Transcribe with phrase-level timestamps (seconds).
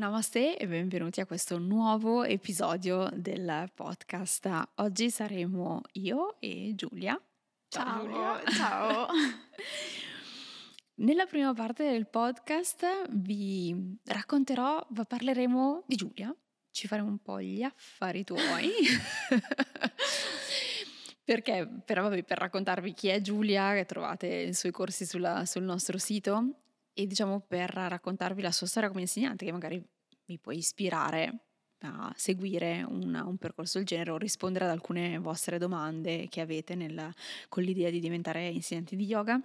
[0.00, 4.48] Namaste e benvenuti a questo nuovo episodio del podcast.
[4.76, 7.22] Oggi saremo io e Giulia.
[7.68, 8.42] Ciao, Giulia.
[8.50, 9.08] ciao.
[11.04, 16.34] Nella prima parte del podcast vi racconterò, parleremo di Giulia,
[16.70, 18.70] ci faremo un po' gli affari tuoi.
[21.22, 21.68] Perché?
[21.84, 25.98] Per, vabbè, per raccontarvi chi è Giulia, che trovate i suoi corsi sulla- sul nostro
[25.98, 26.54] sito,
[26.92, 29.82] e diciamo per raccontarvi la sua storia come insegnante, che magari
[30.24, 31.44] vi può ispirare
[31.82, 36.74] a seguire un, un percorso del genere o rispondere ad alcune vostre domande che avete
[36.74, 37.12] nel-
[37.48, 39.40] con l'idea di diventare insegnanti di yoga.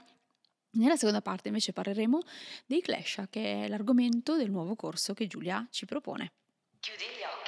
[0.72, 2.20] Nella seconda parte invece parleremo
[2.66, 6.34] dei Klesha, che è l'argomento del nuovo corso che Giulia ci propone.
[6.80, 7.45] Chiudi gli occhi.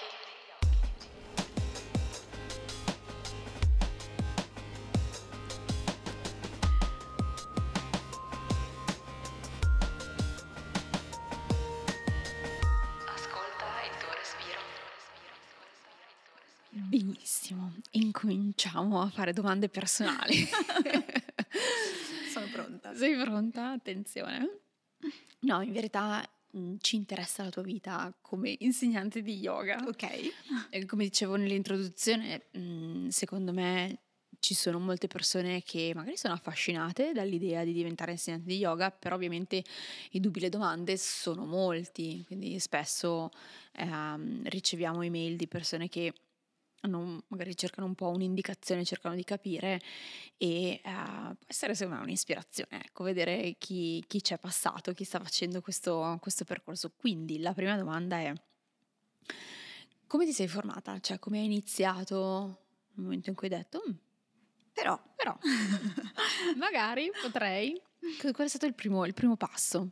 [18.18, 20.34] Incominciamo a fare domande personali.
[22.34, 22.96] Sono pronta.
[22.96, 23.74] Sei pronta?
[23.74, 24.62] Attenzione.
[25.42, 29.84] No, in verità mh, ci interessa la tua vita come insegnante di yoga.
[29.86, 30.34] Ok.
[30.72, 34.00] E come dicevo nell'introduzione, mh, secondo me
[34.40, 39.14] ci sono molte persone che magari sono affascinate dall'idea di diventare insegnanti di yoga, però
[39.14, 39.64] ovviamente
[40.12, 43.30] i dubbi e le domande sono molti, quindi spesso
[43.74, 46.14] ehm, riceviamo email di persone che
[46.88, 49.82] hanno- magari cercano un po' un'indicazione, cercano di capire
[50.38, 55.20] e eh, può essere secondo me un'ispirazione, ecco, vedere chi, chi c'è passato, chi sta
[55.20, 56.92] facendo questo, questo percorso.
[56.96, 58.34] Quindi la prima domanda è
[60.08, 61.00] come ti sei formata?
[61.00, 63.94] Cioè come hai iniziato nel momento in cui hai detto "Mm,
[64.74, 65.38] Però, però
[66.58, 67.80] magari potrei...
[68.22, 69.90] Qual è stato il primo, il primo passo?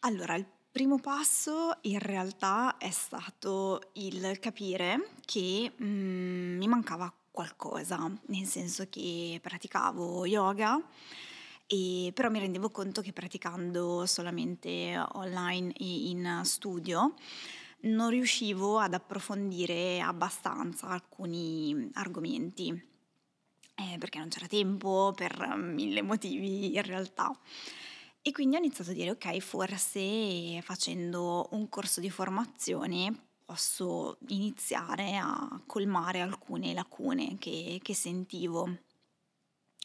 [0.00, 0.46] allora, il
[0.78, 8.86] primo passo in realtà è stato il capire che mm, mi mancava qualcosa, nel senso
[8.88, 10.80] che praticavo yoga.
[11.66, 17.14] E però mi rendevo conto che praticando solamente online e in studio
[17.80, 26.76] non riuscivo ad approfondire abbastanza alcuni argomenti, eh, perché non c'era tempo per mille motivi
[26.76, 27.36] in realtà.
[28.28, 35.16] E quindi ho iniziato a dire, ok, forse facendo un corso di formazione posso iniziare
[35.16, 38.68] a colmare alcune lacune che, che sentivo.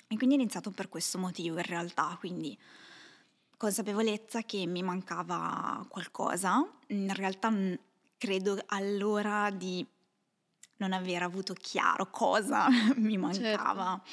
[0.09, 2.59] E quindi ho iniziato per questo motivo in realtà, quindi
[3.55, 6.69] consapevolezza che mi mancava qualcosa.
[6.87, 7.73] In realtà mm,
[8.17, 9.87] credo allora di
[10.79, 12.67] non aver avuto chiaro cosa
[12.97, 14.03] mi mancava.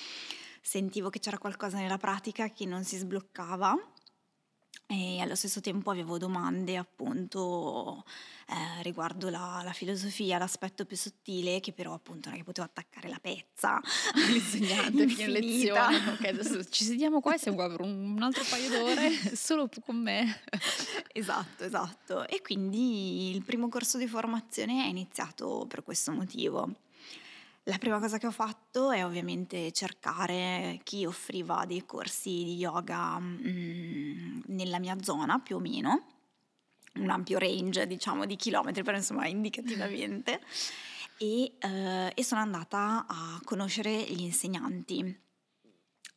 [0.63, 3.77] Sentivo che c'era qualcosa nella pratica che non si sbloccava
[4.87, 8.05] e allo stesso tempo avevo domande appunto
[8.49, 12.67] eh, riguardo la, la filosofia, l'aspetto più sottile che però appunto non è che potevo
[12.67, 13.81] attaccare la pezza
[14.29, 15.89] L'insegnante infinita.
[15.91, 15.97] lezione.
[16.13, 19.69] Ok, adesso ci sediamo qua e siamo qua per un un altro paio d'ore solo
[19.85, 20.43] con me.
[21.13, 22.27] Esatto, esatto.
[22.29, 26.75] E quindi il primo corso di formazione è iniziato per questo motivo.
[27.71, 33.17] La prima cosa che ho fatto è ovviamente cercare chi offriva dei corsi di yoga
[33.21, 36.03] mm, nella mia zona più o meno,
[36.95, 40.41] un ampio range diciamo di chilometri, però insomma indicativamente,
[41.17, 45.21] e, eh, e sono andata a conoscere gli insegnanti.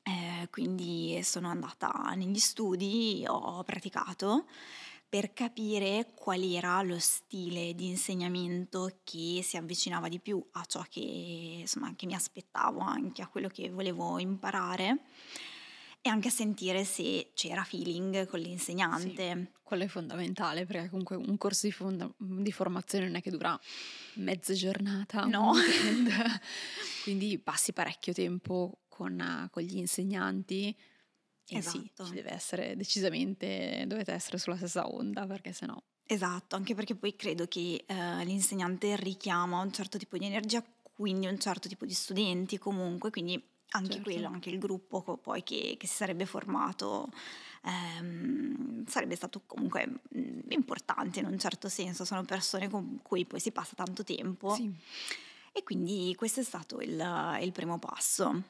[0.05, 4.47] Eh, quindi sono andata negli studi, ho praticato
[5.13, 10.83] per capire qual era lo stile di insegnamento che si avvicinava di più a ciò
[10.89, 15.01] che, insomma, che mi aspettavo, anche a quello che volevo imparare
[16.01, 19.51] e anche a sentire se c'era feeling con l'insegnante.
[19.61, 23.55] Quello è fondamentale perché comunque un corso di, fonda- di formazione non è che dura
[24.15, 25.53] mezza giornata, No.
[27.03, 30.75] quindi passi parecchio tempo con, con gli insegnanti
[31.47, 32.05] e sì, Esatto.
[32.05, 35.81] ci deve essere decisamente, dovete essere sulla stessa onda perché sennò...
[36.05, 40.63] Esatto, anche perché poi credo che eh, l'insegnante richiama un certo tipo di energia,
[40.93, 43.41] quindi un certo tipo di studenti comunque, quindi
[43.75, 44.03] anche Certo.
[44.03, 47.09] quello, anche il gruppo poi che, che si sarebbe formato
[47.63, 53.39] ehm, sarebbe stato comunque mm, importante in un certo senso, sono persone con cui poi
[53.39, 54.71] si passa tanto tempo Sì.
[55.51, 58.43] e quindi questo è stato il, il primo passo.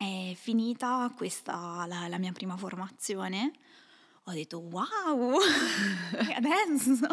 [0.00, 3.50] È finita questa la, la mia prima formazione,
[4.22, 5.38] ho detto wow,
[6.36, 7.08] adesso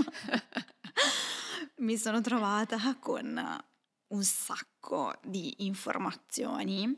[1.77, 3.63] mi sono trovata con
[4.09, 6.95] un sacco di informazioni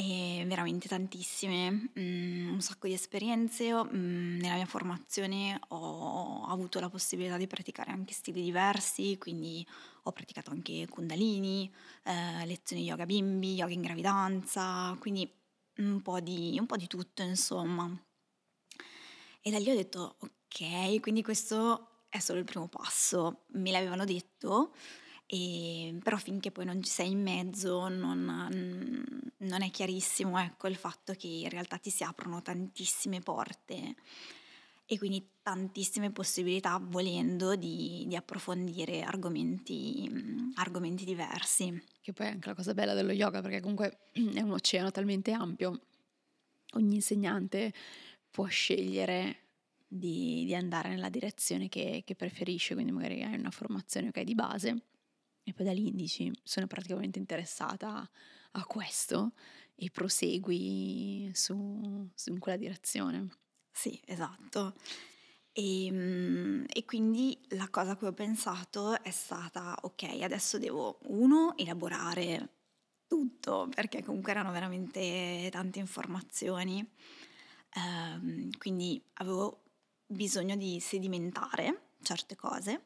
[0.00, 3.72] E veramente tantissime, mm, un sacco di esperienze.
[3.74, 9.66] Mm, nella mia formazione ho avuto la possibilità di praticare anche stili diversi, quindi
[10.04, 11.68] ho praticato anche Kundalini,
[12.04, 15.28] eh, lezioni yoga bimbi, yoga in gravidanza, quindi
[15.78, 17.90] un po' di, un po' di tutto, insomma.
[19.42, 23.46] E da lì ho detto, ok, quindi questo è solo il primo passo.
[23.54, 24.72] Me l'avevano detto,
[25.30, 28.48] e, però finché poi non ci sei in mezzo non,
[29.36, 33.94] non, è chiarissimo ecco, il fatto che in realtà ti si aprono tantissime porte
[34.86, 40.10] e quindi tantissime possibilità volendo di, di approfondire argomenti,
[40.54, 41.78] argomenti diversi.
[42.00, 43.98] Che poi è anche la cosa bella dello yoga perché comunque
[44.32, 45.78] è un oceano talmente ampio,
[46.72, 47.74] ogni insegnante
[48.30, 49.40] può scegliere
[49.86, 54.34] di, di, andare nella direzione che, che, preferisce, quindi magari hai una formazione okay, di
[54.34, 54.82] base
[55.48, 56.06] e poi da lì
[56.42, 58.08] sono praticamente interessata
[58.52, 59.32] a questo
[59.74, 63.28] e prosegui su, su in quella direzione.
[63.70, 64.74] Sì, esatto.
[65.52, 70.98] E, ehm, e, quindi la cosa a cui ho pensato è stata, ok, adesso devo,
[71.04, 72.56] uno, elaborare
[73.06, 76.86] tutto, perché comunque erano veramente tante informazioni,
[77.76, 79.62] um, quindi avevo
[80.06, 82.82] bisogno di sedimentare certe cose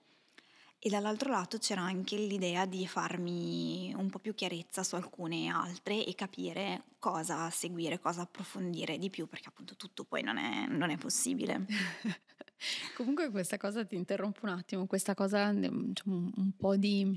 [0.85, 6.05] e dall'altro lato c'era anche l'idea di farmi un po' più chiarezza su alcune altre
[6.05, 10.91] e capire cosa seguire, cosa approfondire di più, perché appunto tutto poi non è, non
[10.91, 11.67] è possibile.
[12.97, 17.17] Comunque questa cosa ti interrompo un attimo, questa cosa diciamo, un po' di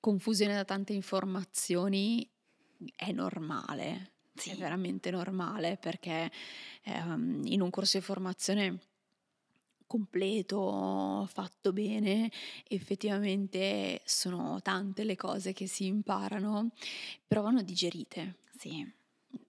[0.00, 2.28] confusione da tante informazioni
[2.96, 4.50] è normale, sì.
[4.50, 6.28] è veramente normale perché
[6.82, 8.89] ehm, in un corso di formazione
[9.90, 12.30] completo, fatto bene,
[12.68, 16.70] effettivamente sono tante le cose che si imparano,
[17.26, 18.36] però vanno digerite.
[18.56, 18.88] Sì.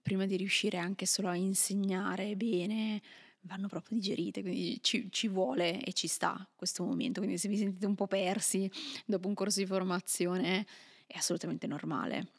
[0.02, 3.00] Prima di riuscire anche solo a insegnare bene,
[3.42, 7.20] vanno proprio digerite, quindi ci, ci, vuole e ci sta questo momento.
[7.20, 8.68] Quindi se vi sentite un po' persi
[9.06, 10.66] dopo un corso di formazione
[11.06, 12.32] è assolutamente normale.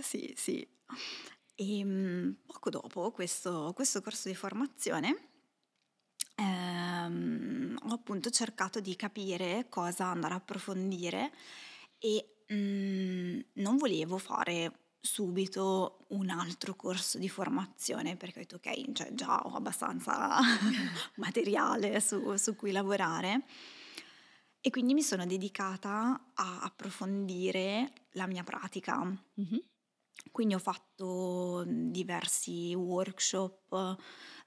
[0.00, 0.66] Sì, sì.
[1.54, 5.34] E ehm, poco dopo questo, questo corso di formazione
[6.36, 11.32] ehm, ho appunto cercato di capire cosa andare a approfondire
[11.98, 18.56] e mh, mm, non volevo fare subito un altro corso di formazione perché ho detto
[18.56, 20.40] ok, cioè già ho abbastanza
[21.16, 23.44] materiale su, su, cui lavorare
[24.60, 28.98] e quindi mi sono dedicata a approfondire la mia pratica.
[29.40, 29.58] Mm-hmm.
[30.32, 33.96] Quindi ho fatto diversi workshop,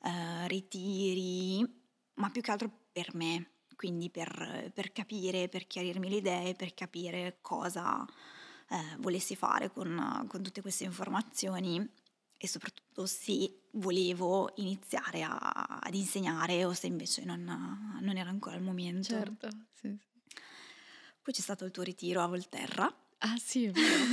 [0.04, 1.79] eh, ritiri,
[2.20, 6.74] ma più che altro per me, quindi per, per capire, per chiarirmi le idee, per
[6.74, 8.06] capire cosa
[8.70, 11.88] eh, volessi fare con, con, tutte queste informazioni
[12.38, 15.38] e soprattutto se volevo iniziare a,
[15.82, 17.44] ad insegnare o se invece non,
[18.02, 19.08] non, era ancora il momento.
[19.10, 19.98] Certo, sì, sì.
[21.22, 22.94] Poi c'è stato il tuo ritiro a Volterra.
[23.20, 24.04] Ah sì, è vero.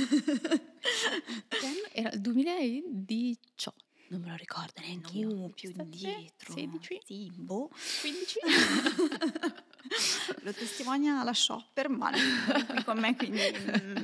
[1.91, 3.86] era il 2018.
[4.09, 5.33] Non me lo ricordo neanche io.
[5.33, 6.53] No, più indietro.
[6.53, 7.01] 16?
[7.03, 7.69] Sì, boh.
[8.01, 8.39] 15?
[10.43, 13.39] lo testimonia la shopper, ma qui con me, quindi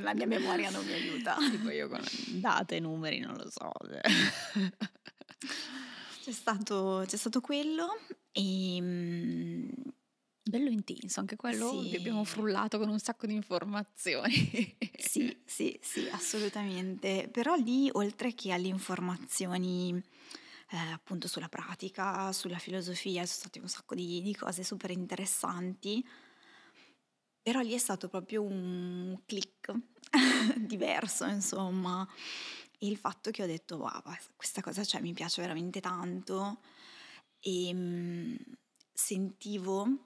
[0.02, 1.36] la mia memoria non mi aiuta.
[1.50, 2.02] Tipo io con
[2.40, 3.70] date e numeri non lo so.
[6.22, 7.98] C'è stato, c'è stato quello
[8.32, 9.68] e mm,
[10.46, 11.96] Bello intenso, anche quello sì.
[11.96, 14.76] abbiamo frullato con un sacco di informazioni.
[14.98, 17.30] sì, sì, sì, assolutamente.
[17.32, 19.96] Però lì, oltre che alle informazioni
[20.70, 26.06] eh, appunto sulla pratica, sulla filosofia, sono state un sacco di, di cose super interessanti.
[27.40, 29.72] Però lì è stato proprio un click
[30.60, 32.06] diverso, insomma.
[32.78, 34.02] E il fatto che ho detto, wow,
[34.36, 36.60] questa cosa cioè, mi piace veramente tanto.
[37.40, 38.34] E mh, mm,
[38.92, 40.04] sentivo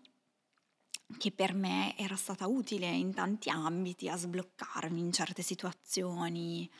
[1.16, 6.70] che per me era stata utile in tanti ambiti a sbloccarmi in certe situazioni.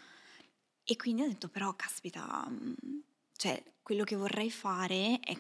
[0.85, 2.73] E quindi ho detto però, caspita, mm,
[3.37, 5.37] cioè quello che vorrei fare è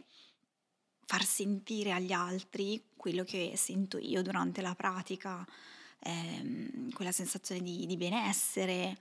[1.04, 5.46] far sentire agli altri quello che sento io durante la pratica,
[6.00, 8.96] ehm, quella sensazione di, di benessere,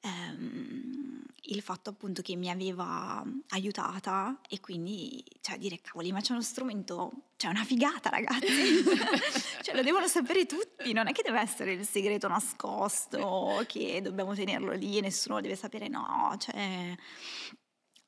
[0.00, 6.32] ehm, il fatto appunto che mi aveva aiutata e quindi cioè, dire cavoli ma c'è
[6.32, 8.46] uno strumento, c'è una figata ragazzi,
[9.62, 14.34] cioè lo devono sapere tutti, non è che deve essere il segreto nascosto, che dobbiamo
[14.34, 16.94] tenerlo lì e nessuno lo deve sapere, no, cioè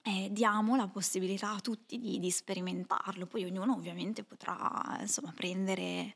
[0.03, 5.83] eh, diamo la possibilità a tutti di, di, sperimentarlo, poi ognuno ovviamente potrà insomma prendere
[5.83, 6.15] eh,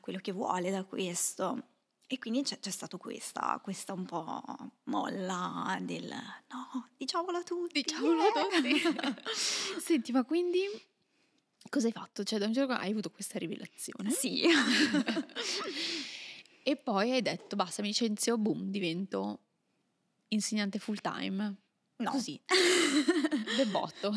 [0.00, 1.75] quello che vuole da questo.
[2.08, 4.42] E quindi c'è, c'è stata questa, questa un po'
[4.84, 7.82] molla del no, diciamolo a tutti.
[7.82, 9.20] Diciamolo yeah!" a tutti.
[9.80, 10.66] Senti, ma quindi
[11.68, 12.22] cosa hai fatto?
[12.22, 14.42] Cioè, da un giorno hai avuto questa rivelazione Sì.
[16.62, 19.40] e poi hai detto basta, mi licenzio, boom, divento
[20.28, 21.56] insegnante full time.
[21.96, 22.10] No.
[22.10, 22.40] Così,
[23.56, 24.12] debotto.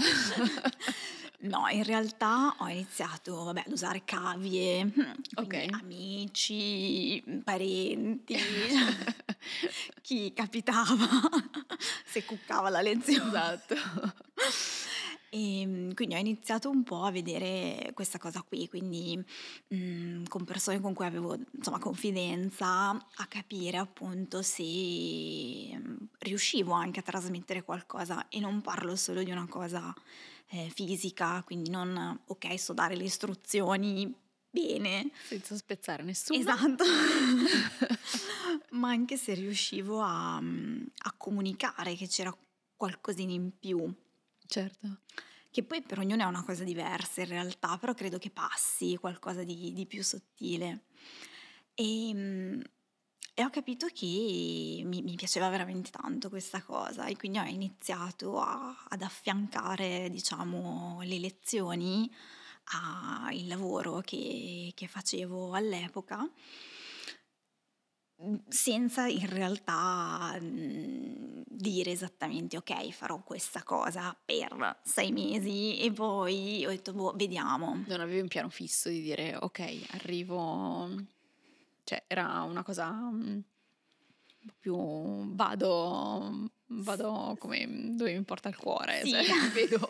[1.41, 4.91] No, in realtà ho iniziato vabbè, ad usare cavie, mm,
[5.36, 5.67] quindi Ok.
[5.81, 8.36] amici, parenti,
[10.01, 10.84] chi capitava,
[12.05, 13.29] se cuccava la lezione.
[13.29, 13.75] esatto.
[15.31, 19.24] E mm, quindi ho iniziato un po' a vedere questa cosa qui, quindi
[19.74, 27.00] mm, con persone con cui avevo insomma confidenza, a capire appunto se mm, riuscivo anche
[27.00, 29.93] a trasmettere qualcosa e non parlo solo di una cosa
[30.50, 34.12] eh, fisica, quindi non ok so dare le istruzioni
[34.51, 36.39] bene, Senza spezzare nessuno.
[36.39, 36.83] esatto,
[38.71, 42.36] ma anche se riuscivo a, mm, a comunicare che c'era
[42.75, 43.93] qualcosina in più.
[44.51, 45.01] Certo.
[45.51, 49.44] Che poi per ognuno è una cosa diversa in realtà, però credo che passi qualcosa
[49.44, 50.86] di, di più sottile.
[51.75, 52.62] E, mm,
[53.36, 54.06] e ho capito che
[54.86, 61.00] mi, mi piaceva veramente tanto questa cosa e quindi ho iniziato a- ad affiancare, diciamo,
[61.03, 62.12] le lezioni
[62.72, 66.27] al lavoro che, che facevo all'epoca
[68.47, 76.69] senza in realtà dire esattamente ok farò questa cosa per sei mesi e poi ho
[76.69, 81.17] detto boh vediamo Non avevi un piano fisso di dire ok, arrivo.
[81.83, 82.85] Cioè, era una cosa
[84.49, 89.09] po' più vado, vado come dove mi porta il cuore, Sì.
[89.11, 89.23] cioè,
[89.53, 89.88] vedo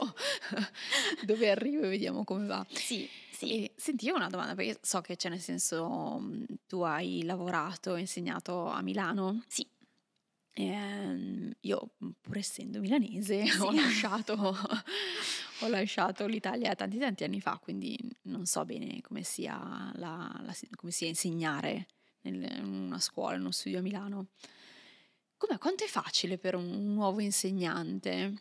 [1.26, 2.66] dove arrivo e vediamo come va.
[2.70, 6.44] sì sì E, senti, io ho una domanda, perché so che c'è nel senso, mm,
[6.68, 9.44] tu hai lavorato, insegnato a Milano.
[9.48, 9.66] sì
[10.54, 13.76] Ehm, io, pur essendo milanese, ho Sì.
[13.76, 14.34] lasciato,
[15.62, 19.58] ho lasciato l'Italia tanti tanti anni fa, quindi non so bene come sia,
[19.96, 21.88] la- la- come sia insegnare
[22.24, 24.28] nel- in una scuola, in uno studio a Milano.
[25.40, 28.34] Com'è, quanto è facile per un nuovo insegnante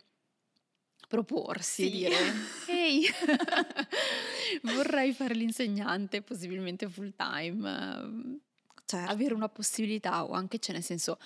[1.07, 1.91] proporsi e Sì.
[1.93, 2.17] dire
[2.67, 3.07] ehi,
[4.75, 8.41] vorrei fare l'insegnante, possibilmente full time,
[8.85, 11.19] certo avere una possibilità o anche c'è nel senso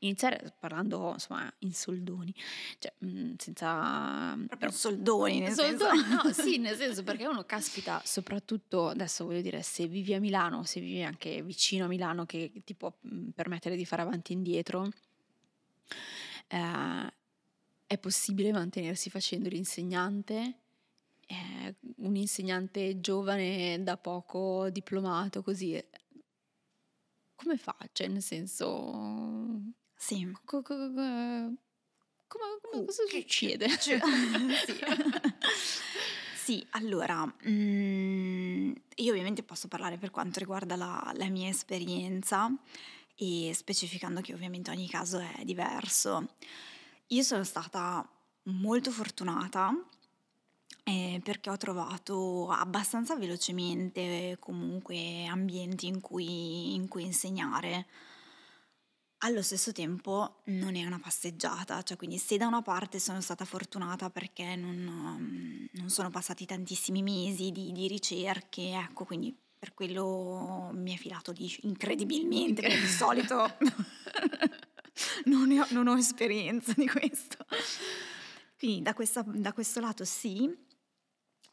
[0.00, 2.34] iniziare parlando insomma in soldoni.
[2.78, 6.22] Cioè mh, senza proprio soldoni nel soldoni senso.
[6.24, 10.64] no sì nel senso perché uno caspita soprattutto adesso voglio dire se vivi a Milano
[10.64, 14.36] se vivi anche vicino a Milano che ti può mh, permettere di fare avanti e
[14.36, 14.88] indietro
[16.48, 17.12] eh,
[17.86, 20.60] è possibile mantenersi facendo l'insegnante?
[21.30, 25.86] Eh, un insegnante giovane da poco diplomato così eh,
[27.38, 27.76] come fa?
[27.92, 29.62] Cioè, nel senso,
[29.98, 31.56] sì co- co- co- come,
[32.28, 33.68] come- Uh, cosa succede?
[33.78, 33.98] Cioè,
[34.66, 34.78] sì.
[36.48, 42.50] Sì, allora, mm, io ovviamente posso parlare per quanto riguarda la, la mia esperienza
[43.16, 46.36] e specificando che ovviamente ogni caso è diverso.
[47.08, 48.06] Io sono stata
[48.44, 49.74] molto fortunata
[50.84, 57.86] eh, perché ho trovato abbastanza velocemente comunque ambienti in cui, in cui insegnare.
[59.22, 63.44] Allo stesso tempo non è una passeggiata, cioè quindi se da una parte sono stata
[63.44, 69.74] fortunata perché non, um, non sono passati tantissimi mesi di, di ricerche, ecco, quindi per
[69.74, 73.56] quello mi è filato lì incredibilmente, perché di solito
[75.26, 77.44] non, ho, non ho esperienza di questo.
[78.56, 80.48] Quindi da, questa- da questo lato sì,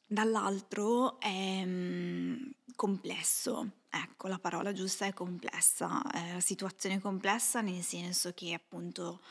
[0.06, 2.44] dall'altro mm,
[2.75, 9.22] complesso, ecco la parola giusta è complessa, è situazione complessa nel senso che appunto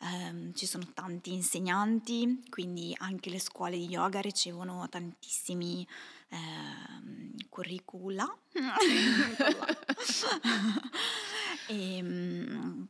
[0.00, 5.86] ehm, ci sono tanti insegnanti, quindi anche le scuole di yoga ricevono tantissimi
[6.28, 8.26] ehm, curricula.
[11.68, 12.82] e, mm,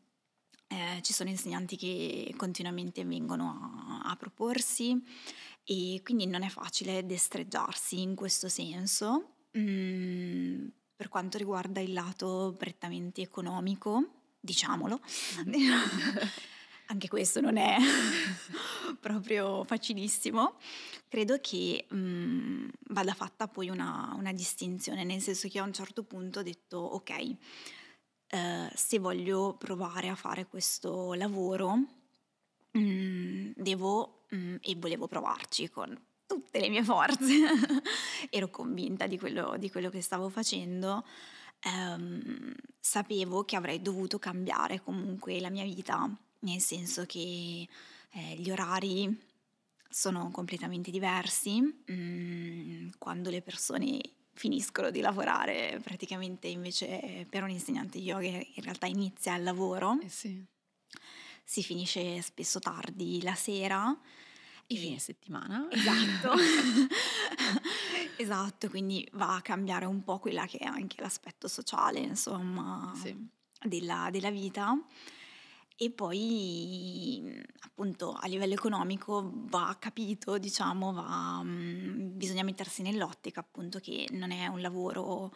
[0.68, 5.00] eh, ci sono insegnanti che continuamente vengono a, a proporsi
[5.64, 9.35] e quindi non è facile destreggiarsi in questo senso.
[9.58, 15.00] Mm, per quanto riguarda il lato prettamente economico, diciamolo,
[16.88, 17.76] anche questo non è
[19.00, 20.54] proprio facilissimo.
[21.08, 26.02] Credo che mm, vada fatta poi una, una distinzione, nel senso che a un certo
[26.04, 27.36] punto ho detto ok,
[28.28, 31.76] eh, se voglio provare a fare questo lavoro,
[32.76, 35.96] mm, devo mm, e volevo provarci con
[36.26, 37.24] tutte le mie forze,
[38.30, 41.04] ero convinta di quello, di quello che stavo facendo,
[41.60, 46.08] ehm, sapevo che avrei dovuto cambiare comunque la mia vita,
[46.40, 47.68] nel senso che
[48.10, 49.24] eh, gli orari
[49.88, 54.00] sono completamente diversi, mm, quando le persone
[54.34, 60.08] finiscono di lavorare praticamente invece per un insegnante yoga in realtà inizia il lavoro, Eh
[60.10, 60.44] sì.
[61.44, 63.96] si finisce spesso tardi la sera.
[64.68, 65.68] I fine settimana.
[65.70, 66.32] Esatto,
[68.16, 73.14] esatto, quindi va a cambiare un po' quella che è anche l'aspetto sociale, insomma, Sì.
[73.62, 74.76] della, della vita.
[75.78, 83.78] E poi appunto a livello economico va capito, diciamo, va, mh, bisogna mettersi nell'ottica appunto
[83.78, 85.32] che non è un lavoro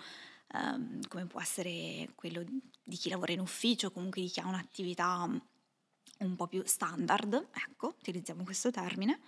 [0.55, 2.43] ehm, come può essere quello
[2.83, 5.43] di chi lavora in ufficio, comunque di chi ha un'attività mh,
[6.25, 9.21] un po' più standard, ecco, utilizziamo questo termine,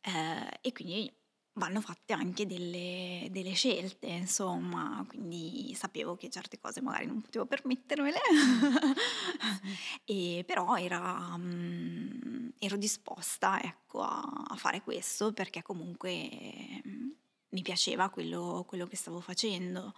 [0.00, 1.12] eh, e quindi
[1.56, 7.46] vanno fatte anche delle, delle scelte, insomma, quindi sapevo che certe cose magari non potevo
[7.46, 8.18] permettermele,
[10.04, 17.08] e però era, mm, ero disposta ecco, a, a fare questo perché comunque mm,
[17.50, 19.94] mi piaceva quello, quello che stavo facendo.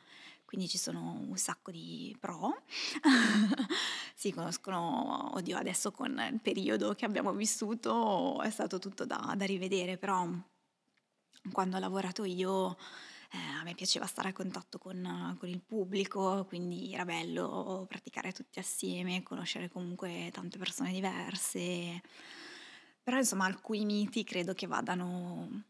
[0.48, 2.62] Quindi ci sono un sacco di pro.
[4.16, 9.44] si conoscono, oddio, adesso con il periodo che abbiamo vissuto è stato tutto da, da
[9.44, 10.26] rivedere, però
[11.52, 12.78] quando ho lavorato io
[13.30, 18.32] eh, a me piaceva stare a contatto con, con il pubblico, quindi era bello praticare
[18.32, 22.00] tutti assieme, conoscere comunque tante persone diverse.
[23.02, 25.62] Però insomma alcuni miti credo che vadano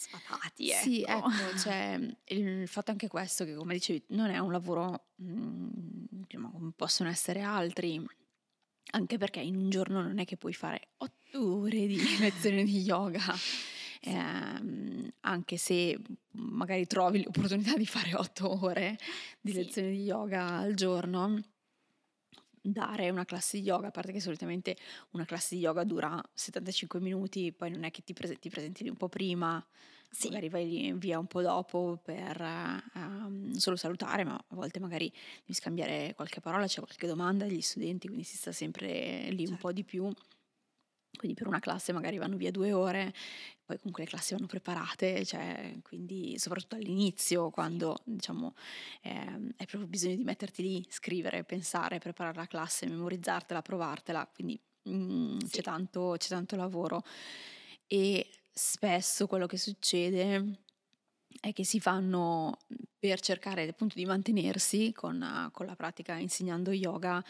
[0.00, 0.70] sfatati.
[0.70, 1.28] Sì, ecco.
[1.28, 6.72] ecco, cioè il fatto anche questo che come dicevi non è un lavoro diciamo, come
[6.74, 8.02] possono essere altri,
[8.92, 12.80] anche perché in un giorno non è che puoi fare otto ore di lezione di
[12.80, 13.22] yoga,
[14.00, 15.98] ehm, anche se
[16.32, 18.96] magari trovi l'opportunità di fare otto ore
[19.40, 19.58] di Sì.
[19.58, 21.40] lezione di yoga al giorno.
[22.62, 24.76] Dare una classe di yoga, a parte che solitamente
[25.12, 28.82] una classe di yoga dura 75 minuti, poi non è che ti, prese- ti presenti
[28.82, 29.66] lì un po' prima,
[30.10, 30.28] Sì.
[30.28, 32.38] magari vai lì via un po' dopo per
[32.94, 35.08] non solo salutare, ma a volte magari
[35.40, 39.56] devi scambiare qualche parola, c'è qualche domanda agli studenti, quindi si sta sempre lì un
[39.56, 39.56] Certo.
[39.56, 40.12] po' di più.
[41.16, 43.12] Quindi per una classe magari vanno via due ore,
[43.64, 48.54] poi comunque le classi vanno preparate, cioè, quindi soprattutto all'inizio, quando diciamo
[49.02, 54.60] ehm, hai proprio bisogno di metterti lì, scrivere, pensare, preparare la classe, memorizzartela, provartela, quindi
[54.88, 55.48] mm, Sì.
[55.50, 57.02] c'è, tanto, c'è tanto lavoro.
[57.86, 60.60] E spesso quello che succede
[61.40, 62.58] è che si fanno
[62.98, 67.22] per cercare appunto di mantenersi con, con la pratica insegnando yoga,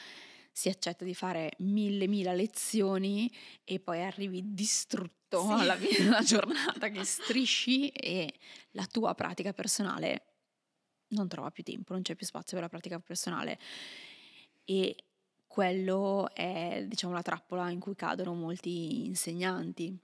[0.52, 3.30] si accetta di fare mille mila lezioni
[3.64, 5.52] e poi arrivi distrutto Sì.
[5.52, 8.32] alla fine della giornata che strisci e
[8.72, 10.24] la tua pratica personale
[11.10, 13.58] non trova più tempo, non c'è più spazio per la pratica personale
[14.64, 14.94] e
[15.46, 19.96] quello è diciamo la trappola in cui cadono molti insegnanti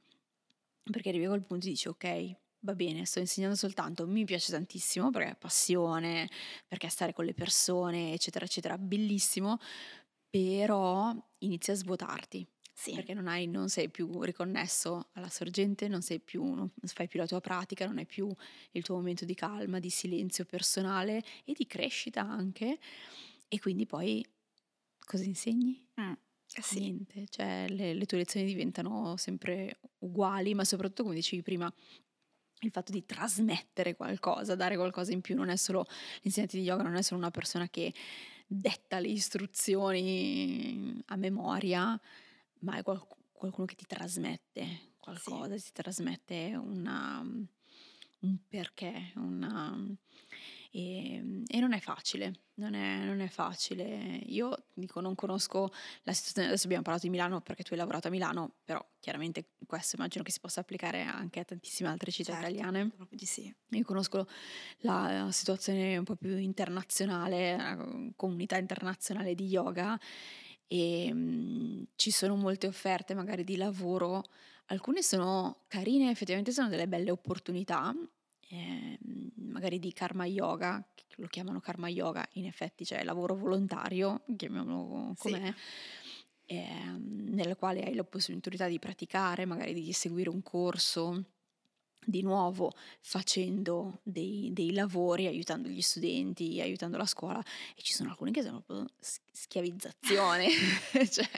[0.82, 4.50] perché arrivi a quel punto e dici ok va bene sto insegnando soltanto mi piace
[4.50, 6.28] tantissimo perché è passione
[6.66, 9.58] perché stare con le persone eccetera eccetera bellissimo
[10.36, 12.92] però inizi a svuotarti Sì.
[12.92, 17.18] perché non, hai, non sei più riconnesso alla sorgente, non, sei più, non fai più
[17.18, 18.30] la tua pratica, non hai più
[18.72, 22.78] il tuo momento di calma, di silenzio personale e di crescita anche.
[23.48, 24.22] E quindi poi
[24.98, 25.82] cosa insegni?
[25.98, 26.80] Mm, eh sì.
[26.80, 31.72] Niente, cioè le, le tue lezioni diventano sempre uguali, ma soprattutto come dicevi prima,
[32.60, 35.86] il fatto di trasmettere qualcosa, dare qualcosa in più, non è solo
[36.22, 37.92] l'insegnante di yoga, non è solo una persona che
[38.46, 41.98] detta le istruzioni a memoria,
[42.60, 47.20] ma è qual- qualcuno che ti trasmette qualcosa, ti trasmette una-
[48.20, 49.76] un perché, una-
[50.76, 54.20] e, e non è facile, non è, non è facile.
[54.26, 58.08] Io dico, non conosco la situazione, adesso abbiamo parlato di Milano perché tu hai lavorato
[58.08, 62.32] a Milano, però chiaramente questo immagino che si possa applicare anche a tantissime altre città
[62.32, 62.90] Certo, italiane.
[62.90, 63.54] proprio di sì.
[63.70, 64.28] Io conosco
[64.80, 69.98] la situazione un po' più internazionale, la comunità internazionale di yoga
[70.66, 74.24] e mm, ci sono molte offerte magari di lavoro,
[74.66, 77.94] alcune sono carine, effettivamente sono delle belle opportunità,
[78.48, 78.98] eh,
[79.36, 80.84] magari di karma yoga,
[81.16, 85.30] lo chiamano karma yoga, in effetti c'è lavoro volontario, chiamiamolo Sì.
[85.30, 85.54] com'è,
[86.46, 91.24] ehm, nel quale hai la possibilità di praticare, magari di seguire un corso
[92.08, 97.42] di nuovo facendo dei, dei lavori, aiutando gli studenti, aiutando la scuola
[97.74, 100.46] e ci sono alcuni che sono proprio sch- schiavizzazione,
[101.10, 101.28] cioè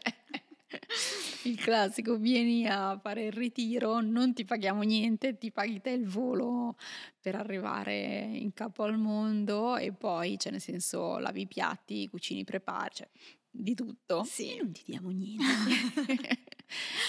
[1.44, 6.06] Il classico, vieni a fare il ritiro, non ti paghiamo niente, ti paghi te il
[6.06, 6.76] volo
[7.20, 12.44] per arrivare in capo al mondo e poi, cioè nel senso, lavi i piatti, cucini,
[12.44, 13.08] prepari, cioè
[13.50, 14.24] di tutto.
[14.24, 14.54] Sì.
[14.54, 15.44] E non ti diamo niente.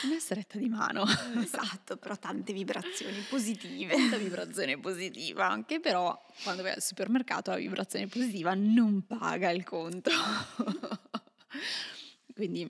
[0.05, 1.05] Una stretta di mano.
[1.39, 3.93] Esatto, però tante vibrazioni positive.
[3.93, 9.63] Tanta vibrazione positiva, anche però quando vai al supermercato la vibrazione positiva non paga il
[9.63, 10.11] conto.
[12.33, 12.69] Quindi,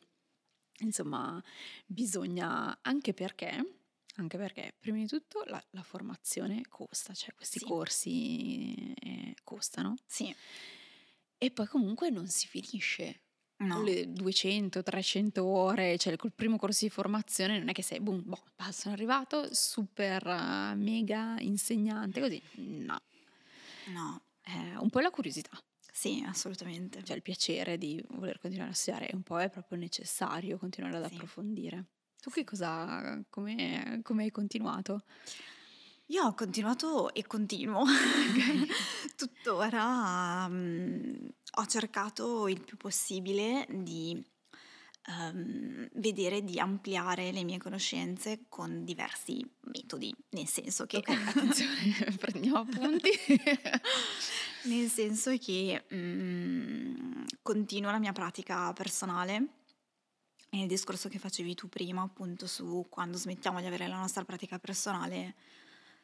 [0.81, 1.41] insomma,
[1.85, 3.81] bisogna anche perché,
[4.15, 7.65] anche perché prima di tutto la, la formazione costa, cioè questi Sì.
[7.65, 10.35] corsi eh, costano Sì,
[11.37, 13.21] e poi comunque non si finisce.
[13.59, 17.99] no, le 200, 300 ore, cioè col primo corso di formazione non è che sei,
[17.99, 22.41] boom, boh, sono arrivato, super eh, mega insegnante, così.
[22.57, 22.99] No,
[23.87, 25.57] no, è un po' la curiosità,
[25.91, 27.03] sì, assolutamente.
[27.03, 31.03] cioè il piacere di voler continuare a studiare, un po' è proprio necessario continuare ad
[31.05, 31.15] Sì.
[31.15, 31.85] approfondire.
[32.21, 35.03] Tu che cosa, come, come hai continuato?
[36.07, 37.83] Io ho continuato e continuo.
[39.15, 41.13] Tuttora mm,
[41.59, 44.19] ho cercato il più possibile di
[45.07, 52.15] ehm, vedere di ampliare le mie conoscenze con diversi metodi, nel senso che Ok, attenzione,
[52.17, 53.09] prendiamo appunti.
[54.63, 59.47] Nel senso che mm, continuo la mia pratica personale
[60.49, 64.25] e il discorso che facevi tu prima, appunto, su quando smettiamo di avere la nostra
[64.25, 65.35] pratica personale,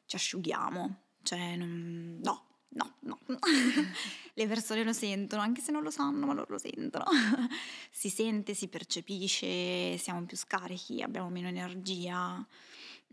[0.06, 0.96] ci asciughiamo.
[1.24, 3.20] Cioè, no, no, no.
[4.34, 7.06] Le persone lo sentono, anche se non lo sanno, ma loro lo sentono.
[7.89, 12.46] si sente, si percepisce, siamo più scarichi, abbiamo meno energia,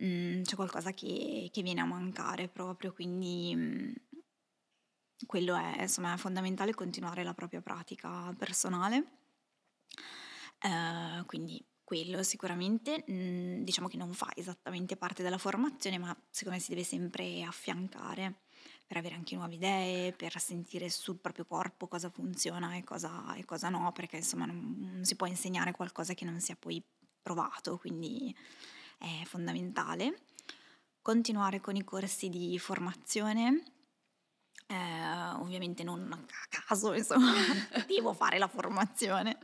[0.04, 4.10] mm, c'è qualcosa che, che viene a mancare proprio, quindi...
[5.26, 9.18] quello è, insomma, fondamentale continuare la propria pratica personale.
[10.60, 16.58] Eh, quindi quello sicuramente, mm, diciamo che non fa esattamente parte della formazione, ma secondo
[16.58, 18.44] me si deve sempre affiancare
[18.86, 23.44] per avere anche nuove idee, per sentire sul proprio corpo cosa funziona e cosa, e
[23.44, 26.82] cosa no, perché insomma non, non si può insegnare qualcosa che non sia poi
[27.20, 28.34] provato, quindi
[28.98, 30.24] è fondamentale.
[31.00, 33.62] Continuare con i corsi di formazione,
[34.72, 37.32] eh, ovviamente non a caso, insomma,
[37.86, 39.38] devo fare la formazione.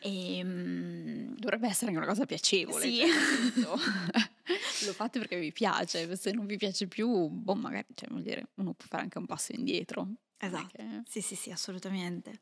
[0.00, 2.84] E, mm, Dovrebbe essere anche una cosa piacevole.
[2.84, 2.98] Sì.
[2.98, 3.64] cioè,
[4.86, 8.48] lo fate perché vi piace, se non vi piace più, boh, magari, cioè, vuol dire,
[8.56, 10.08] uno può fare anche un passo indietro.
[10.38, 10.68] Esatto.
[10.72, 12.40] che- Sì, sì, sì, assolutamente.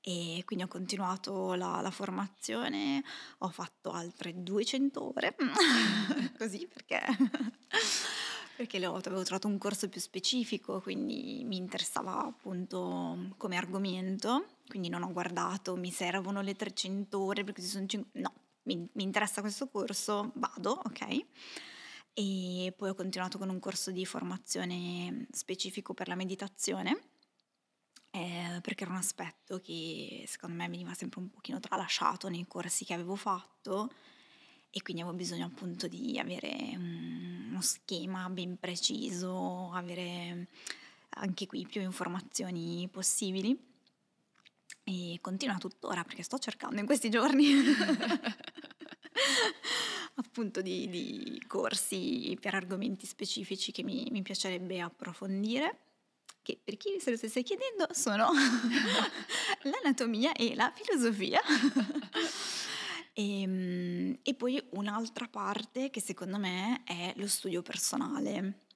[0.00, 3.02] E quindi ho continuato la, la formazione,
[3.38, 5.34] ho fatto altre 200 ore,
[6.38, 7.00] così perché,
[8.58, 15.04] perché avevo trovato un corso più specifico, quindi mi interessava appunto come argomento, quindi non
[15.04, 18.20] ho guardato, mi servono le 300 ore perché ci sono 5...
[18.20, 21.24] No, mi, mi interessa questo corso, vado, ok?
[22.14, 26.98] E poi ho continuato con un corso di formazione specifico per la meditazione
[28.10, 32.84] eh, perché era un aspetto che secondo me veniva sempre un pochino tralasciato nei corsi
[32.84, 33.88] che avevo fatto
[34.70, 40.46] e quindi avevo bisogno appunto di avere mm, uno schema ben preciso, avere
[41.10, 43.58] anche qui più informazioni possibili
[44.84, 47.50] e continua tuttora perché sto cercando in questi giorni
[50.14, 55.80] appunto di, di corsi per argomenti specifici che mi, mi piacerebbe approfondire
[56.42, 58.30] che per chi se lo stesse chiedendo sono
[59.62, 61.40] l'anatomia e la filosofia.
[63.18, 68.66] E, mm, e poi un'altra parte che secondo me è lo studio personale,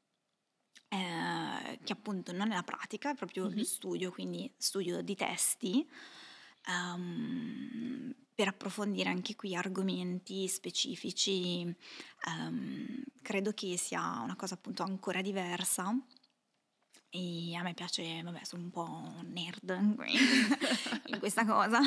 [0.88, 3.52] eh, che appunto non è la pratica, è proprio Mhm.
[3.54, 5.88] lo studio, quindi studio di testi.
[6.68, 11.62] ehm, per approfondire anche qui argomenti specifici,
[12.28, 15.92] ehm, credo che sia una cosa appunto ancora diversa
[17.10, 19.70] e a me piace, vabbè, sono un po' nerd
[21.04, 21.80] in questa cosa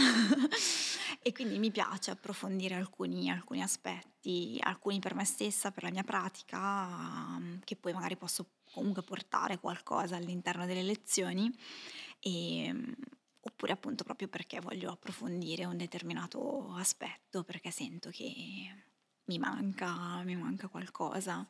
[1.28, 6.04] e quindi mi piace approfondire alcuni, alcuni aspetti, alcuni per me stessa, per la mia
[6.04, 11.52] pratica, ehm, che poi magari posso comunque portare qualcosa all'interno delle lezioni
[12.20, 12.72] e,
[13.40, 18.84] oppure appunto proprio perché voglio approfondire un determinato aspetto, perché sento che
[19.26, 21.48] mi manca, mi manca qualcosa.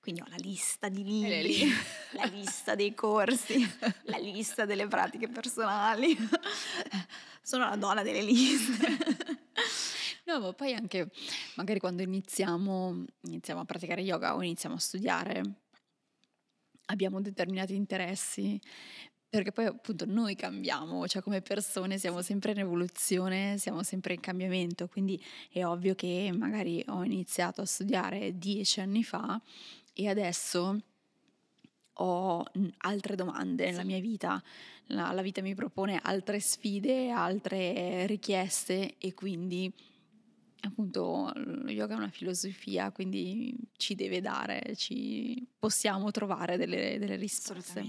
[0.00, 1.66] Quindi ho la lista di libri,
[2.12, 3.66] la lista dei corsi,
[4.02, 6.14] la lista delle pratiche personali.
[7.40, 8.86] Sono la donna delle liste.
[10.26, 11.10] No, ma poi anche
[11.56, 15.42] magari quando iniziamo, iniziamo a praticare yoga o iniziamo a studiare,
[16.86, 18.58] abbiamo determinati interessi,
[19.34, 24.20] Perché poi appunto noi cambiamo, cioè come persone siamo sempre in evoluzione, siamo sempre in
[24.20, 25.20] cambiamento, quindi
[25.50, 29.40] è ovvio che magari ho iniziato a studiare dieci anni fa
[29.92, 30.80] e adesso
[31.94, 34.40] ho mm, altre domande nella mia vita,
[34.86, 39.68] la, la vita mi propone altre sfide, altre richieste e quindi
[40.60, 47.16] appunto lo yoga è una filosofia, quindi ci deve dare, ci possiamo trovare delle, delle
[47.16, 47.80] risposte.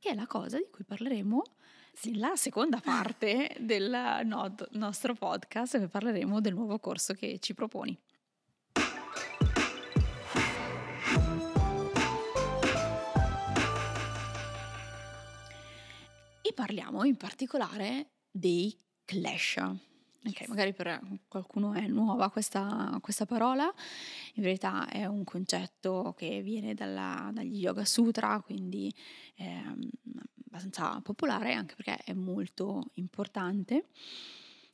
[0.00, 1.42] Che è la cosa di cui parleremo
[2.04, 7.98] nella seconda parte del no- nostro podcast, dove parleremo del nuovo corso che ci proponi.
[16.42, 18.72] E parliamo in particolare dei
[19.04, 19.60] clash.
[20.26, 23.72] Ok, magari per qualcuno è nuova questa, questa parola,
[24.34, 28.92] in verità è un concetto che viene dalla- dagli Yoga Sutra, quindi
[29.34, 29.80] è mm,
[30.46, 33.86] abbastanza popolare anche perché è molto importante.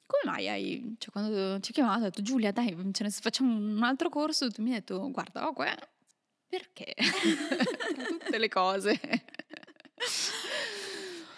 [0.07, 3.55] Come mai hai, cioè quando ti ho chiamato, ho detto Giulia, dai, ce ne facciamo
[3.55, 5.75] un altro corso, tu mi hai detto, guarda, oh, qua,
[6.49, 6.95] perché?
[8.09, 8.99] Tutte le cose.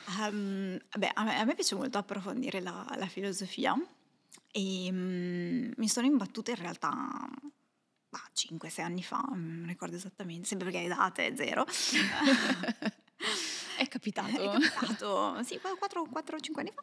[0.08, 3.74] Ehm, beh, a me, a me piace molto approfondire la, la filosofia
[4.50, 6.90] e mm, mi sono imbattuta in realtà
[8.08, 11.66] bah, 5-6 anni fa, non ricordo esattamente, sempre perché le date è zero.
[13.76, 14.52] È capitato.
[14.56, 16.82] È capitato, sì, 4-5 anni fa,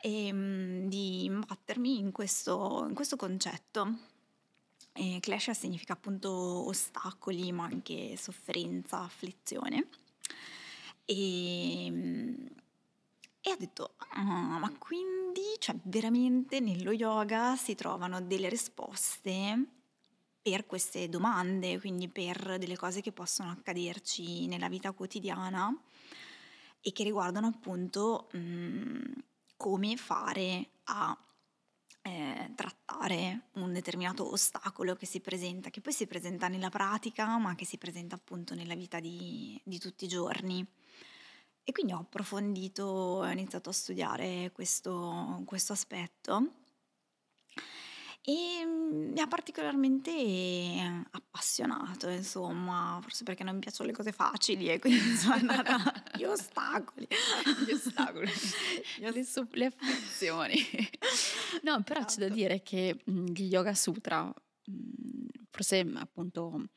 [0.00, 3.98] e, mm, di imbattermi in questo, in questo concetto.
[4.92, 9.88] E Klesha significa appunto ostacoli, ma anche sofferenza, afflizione.
[11.04, 12.46] E, mm,
[13.48, 19.66] e ho detto, "Ah, ma quindi, cioè veramente nello yoga si trovano delle risposte
[20.40, 25.74] per queste domande, quindi per delle cose che possono accaderci nella vita quotidiana
[26.80, 29.02] e che riguardano appunto mm,
[29.56, 31.16] come fare a
[32.02, 37.54] eh, trattare un determinato ostacolo che si presenta, che poi si presenta nella pratica, ma
[37.54, 40.66] che si presenta appunto nella vita di, di tutti i giorni.
[41.68, 46.52] E quindi ho approfondito, ho iniziato a studiare questo, questo aspetto
[48.22, 50.10] e mm, mi ha particolarmente
[51.10, 55.76] appassionato, insomma, forse perché non mi piacciono le cose facili e quindi sono andata
[56.16, 57.06] gli ostacoli.
[57.66, 58.30] Gli ostacoli,
[59.12, 60.56] le, so- le afflizioni.
[61.64, 62.34] No, però c'è da Esatto.
[62.34, 66.68] dire che mh, gli Yoga Sutra, mh, forse appunto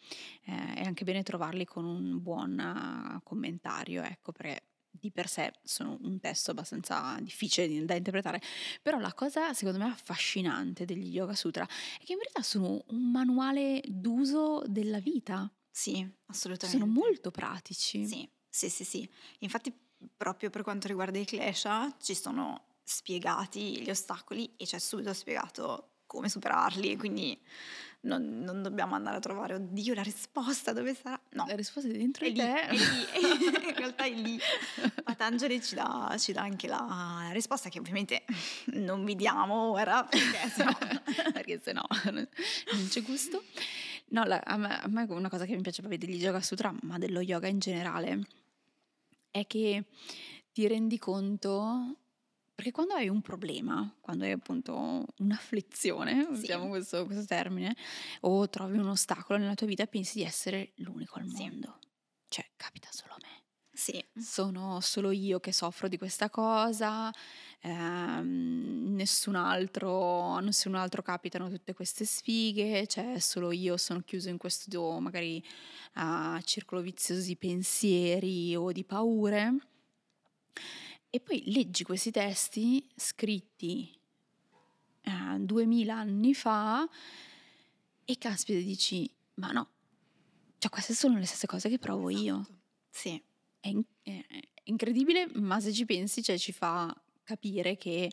[0.44, 5.54] eh, è anche bene trovarli con un buon eh, commentario, ecco, perché di per sé
[5.64, 8.42] sono un testo abbastanza difficile di- da interpretare,
[8.82, 13.10] però la cosa secondo me affascinante degli Yoga Sutra è che in verità sono un
[13.12, 16.80] manuale d'uso della vita, Sì, assolutamente.
[16.80, 18.06] sono molto pratici.
[18.06, 19.10] Sì, sì, sì, sì.
[19.40, 19.74] Infatti,
[20.18, 25.88] proprio per quanto riguarda i Klesha, ci sono spiegati gli ostacoli e c'è subito spiegato
[26.06, 27.40] come superarli, quindi
[28.02, 31.20] non, non dobbiamo andare a trovare, oddio, la risposta dove sarà?
[31.32, 32.62] No, La risposta è dentro è di lì, te.
[32.68, 32.80] è lì,
[33.70, 34.40] in realtà è lì.
[35.04, 38.24] Patanjali ci dà, ci dà anche la risposta che ovviamente
[38.74, 40.78] non vi diamo ora perché sennò...
[41.32, 42.28] perché se no non
[42.74, 43.44] non c'è gusto.
[44.10, 46.74] No, la- a, me, a me una cosa che mi piace proprio degli Yoga Sutra,
[46.82, 48.20] ma dello yoga in generale,
[49.30, 49.86] è che
[50.52, 51.96] ti rendi conto,
[52.62, 56.48] perché quando hai un problema, quando hai appunto un'afflizione, Sì.
[56.48, 57.76] usiamo questo, questo termine,
[58.22, 61.50] o trovi un ostacolo nella tua vita, pensi di essere l'unico al Sì.
[61.50, 61.80] mondo.
[62.28, 63.44] Cioè, capita solo a me
[63.74, 67.12] Sì, sono solo io che soffro di questa cosa,
[67.62, 74.30] ehm, nessun altro, a nessun altro capitano tutte queste sfighe, cioè solo io sono chiuso
[74.30, 75.44] in questo magari
[75.96, 79.56] ah, circolo vizioso di pensieri o di paure.
[81.14, 83.94] E poi leggi questi testi scritti
[85.02, 86.88] eh, duemila anni fa
[88.06, 89.70] e caspita dici, ma no,
[90.58, 92.40] cioè queste sono le stesse cose che provo io.
[92.40, 92.60] esatto.
[92.90, 93.22] Sì,
[93.60, 94.26] È, in- è
[94.64, 96.94] incredibile, ma se ci pensi, cioè, ci fa
[97.24, 98.12] capire che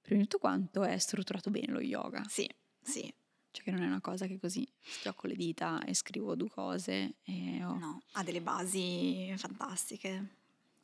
[0.00, 2.22] prima di tutto quanto è strutturato bene lo yoga.
[2.28, 2.48] sì,
[2.80, 3.12] sì.
[3.52, 7.16] Cioè che non è una cosa che così schiocco le dita e scrivo due cose.
[7.24, 10.36] E ho- No, ha delle basi fantastiche.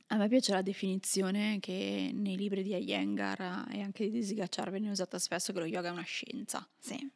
[0.08, 4.90] A me piace la definizione che nei libri di Iyengar e anche di Desigacciar viene
[4.90, 6.66] usata spesso che lo yoga è una scienza.
[6.78, 7.10] Sì,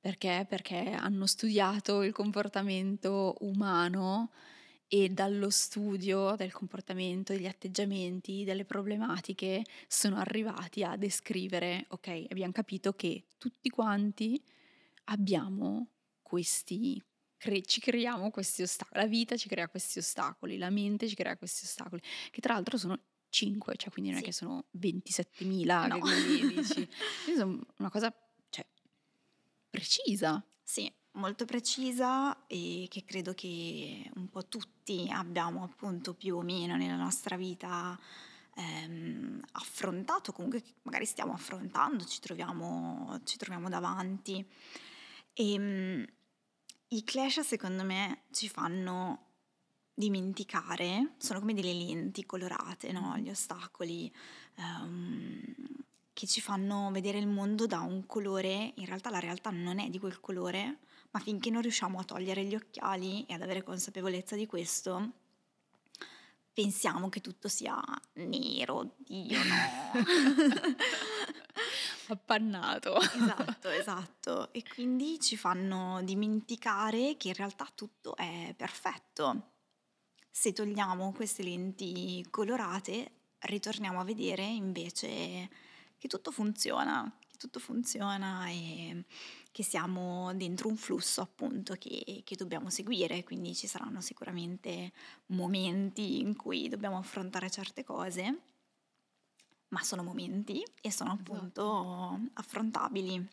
[0.00, 0.46] Perché?
[0.48, 4.30] Perché hanno studiato il comportamento umano
[4.88, 12.52] e dallo studio del comportamento, degli atteggiamenti, delle problematiche sono arrivati a descrivere, ok, abbiamo
[12.52, 14.42] capito che tutti quanti
[15.04, 15.88] abbiamo
[16.22, 17.00] questi
[17.40, 21.36] cre- ci creiamo questi ostacoli, la vita ci crea questi ostacoli, la mente ci crea
[21.38, 22.98] questi ostacoli, che tra l'altro sono
[23.30, 24.26] 5, cioè quindi non è Sì.
[24.28, 25.94] che sono 27.000, No.
[25.94, 26.00] che
[26.76, 26.88] quindi
[27.78, 28.14] una cosa,
[28.50, 28.66] cioè,
[29.70, 30.44] precisa.
[30.62, 36.76] Sì, molto precisa e che credo che un po' tutti abbiamo appunto più o meno
[36.76, 37.98] nella nostra vita
[38.54, 44.44] ehm, affrontato, comunque magari stiamo affrontando, ci troviamo, ci troviamo davanti.
[45.32, 46.04] E mm,
[46.92, 49.26] i clash secondo me ci fanno
[49.94, 53.16] dimenticare, sono come delle lenti colorate, no?
[53.18, 54.12] Gli ostacoli
[54.56, 55.54] ehm,
[56.12, 59.88] che ci fanno vedere il mondo da un colore, in realtà la realtà non è
[59.88, 60.78] di quel colore,
[61.10, 65.12] ma finché non riusciamo a togliere gli occhiali e ad avere consapevolezza di questo,
[66.52, 67.80] pensiamo che tutto sia
[68.14, 69.92] nero, Dio no.
[72.10, 72.98] Appannato.
[73.00, 74.52] esatto, esatto.
[74.52, 79.52] E quindi ci fanno dimenticare che in realtà tutto è perfetto.
[80.28, 85.48] Se togliamo queste lenti colorate, ritorniamo a vedere invece
[85.98, 89.04] che tutto funziona, che tutto funziona e
[89.52, 94.92] che siamo dentro un flusso appunto che, che dobbiamo seguire, quindi ci saranno sicuramente
[95.26, 98.42] momenti in cui dobbiamo affrontare certe cose,
[99.70, 103.28] ma sono momenti e sono appunto affrontabili.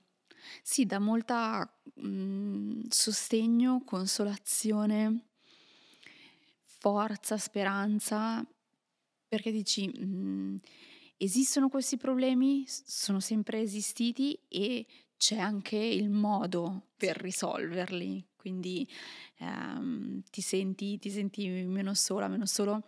[0.61, 1.69] Sì, dà molta
[2.05, 5.29] mm, sostegno, consolazione,
[6.63, 8.45] forza, speranza,
[9.27, 10.57] perché dici, mm,
[11.17, 14.85] esistono questi problemi, sono sempre esistiti e
[15.17, 18.87] c'è anche il modo per risolverli, quindi
[19.39, 22.83] ehm, ti senti, ti senti meno sola, meno solo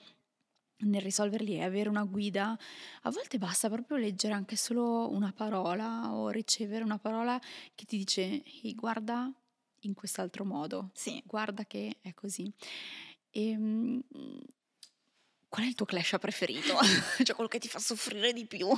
[0.79, 2.57] nel risolverli e avere una guida.
[3.03, 7.39] A volte basta proprio leggere anche solo una parola o ricevere una parola
[7.75, 9.31] che ti dice "Ehi, guarda
[9.83, 12.51] in quest'altro modo, Sì, guarda che è così.
[13.31, 13.99] E, mm,
[15.47, 16.77] qual è il tuo clash preferito?
[17.23, 18.67] cioè quello che ti fa soffrire di più?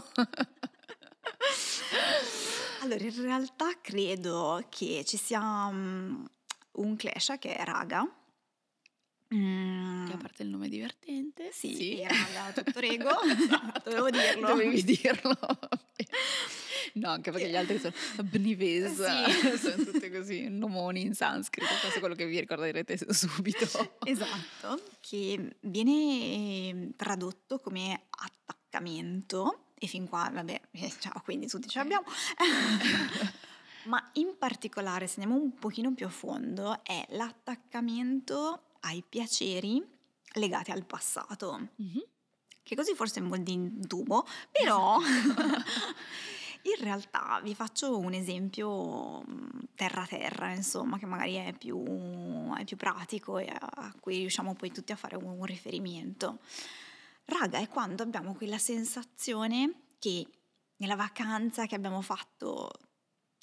[2.81, 6.25] allora in realtà credo che ci sia mm,
[6.73, 8.07] un clash che è raga.
[9.33, 13.09] Mm, Che a parte il nome divertente, Sì, raga, tutto rego.
[13.83, 14.47] Dovevo dirlo.
[14.47, 15.37] Dovevi dirlo.
[16.95, 19.55] No, anche perché gli altri sono Abnives, Sì.
[19.57, 23.97] sono tutti così, nomoni in sanscrito, questo è quello che vi ricorderete subito.
[24.03, 25.91] Esatto, che viene
[26.71, 32.05] ehm, tradotto come attaccamento e fin qua, vabbè, eh, ciao, quindi tutti ce l'abbiamo.
[33.85, 39.83] Ma in particolare, se andiamo un pochino più a fondo, è l'attaccamento ai piaceri
[40.33, 41.69] legati al passato.
[41.75, 42.03] Mhm.
[42.63, 44.97] che così forse è un po' di tubo, però
[46.63, 49.23] in realtà vi faccio un esempio
[49.75, 51.83] terra-terra, insomma, che magari è più,
[52.55, 56.39] è più pratico e a cui riusciamo poi tutti a fare un, un riferimento.
[57.25, 60.25] Raga, è quando abbiamo quella sensazione che
[60.77, 62.71] nella vacanza che abbiamo fatto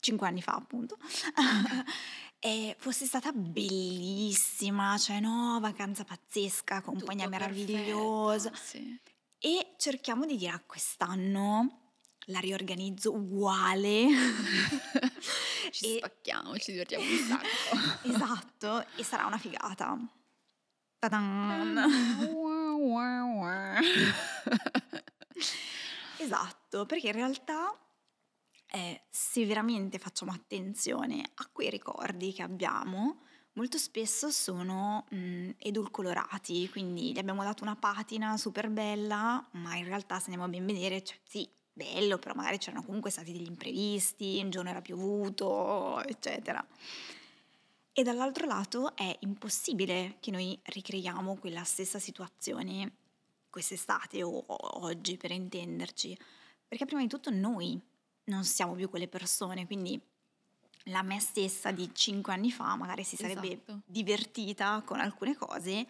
[0.01, 0.96] cinque anni fa, appunto,
[2.40, 8.51] eh, fosse stata bellissima, cioè no, vacanza pazzesca, compagnia Tutto meravigliosa.
[8.51, 9.01] perfetto, sì.
[9.40, 11.81] E cerchiamo di dire a quest'anno
[12.27, 14.07] la riorganizzo uguale.
[15.70, 17.98] Ci E- spacchiamo, ci divertiamo un sacco.
[18.09, 19.96] esatto, e sarà una figata.
[20.98, 21.79] Ta-dan!
[26.20, 27.72] Esatto, perché in realtà
[28.70, 33.20] eh, se veramente facciamo attenzione a quei ricordi che abbiamo,
[33.54, 39.85] molto spesso sono mh, edulcolorati, quindi gli abbiamo dato una patina super bella, ma in
[39.85, 43.46] realtà se andiamo a ben vedere, cioè, sì, bello, però magari c'erano comunque stati degli
[43.46, 46.64] imprevisti, un giorno era piovuto, eccetera.
[47.92, 52.92] E dall'altro lato è impossibile che noi ricreiamo quella stessa situazione
[53.50, 56.16] quest'estate o oggi per intenderci,
[56.68, 57.81] perché prima di tutto noi
[58.28, 60.00] non siamo più quelle persone, quindi
[60.84, 63.82] la me stessa di cinque anni fa magari si sarebbe Esatto.
[63.84, 65.86] divertita con alcune cose,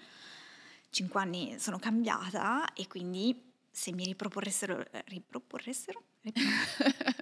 [0.90, 6.02] cinque anni sono cambiata e quindi se mi riproporressero, eh, riproporressero?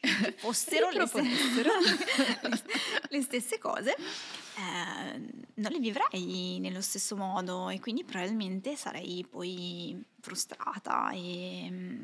[0.38, 1.06] fossero le,
[3.08, 5.18] le- stesse cose, eh,
[5.54, 12.02] non le vivrei nello stesso modo e quindi probabilmente sarei poi frustrata e mm,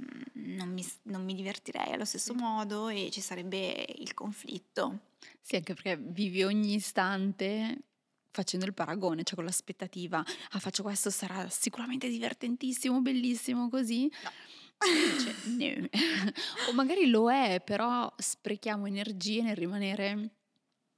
[0.57, 5.01] non mi, non mi divertirei allo stesso modo e ci sarebbe il conflitto.
[5.41, 7.79] Sì, anche perché vivi ogni istante
[8.35, 14.03] facendo il paragone, cioè con l'aspettativa, ah faccio questo, sarà sicuramente divertentissimo, bellissimo, così.
[14.03, 14.64] Invece,
[15.45, 15.89] no.
[16.69, 20.31] o magari lo è, però sprechiamo energie nel rimanere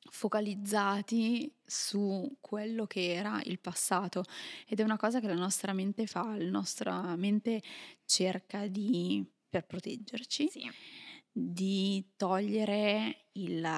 [0.09, 4.25] focalizzati su quello che era il passato
[4.67, 7.63] ed è una cosa che la nostra mente fa, la nostra mente
[8.05, 10.71] cerca di, per proteggerci, Sì.
[11.31, 13.69] di togliere il,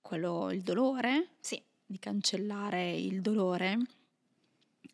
[0.00, 1.62] quello, il dolore, Sì.
[1.84, 3.78] di cancellare il dolore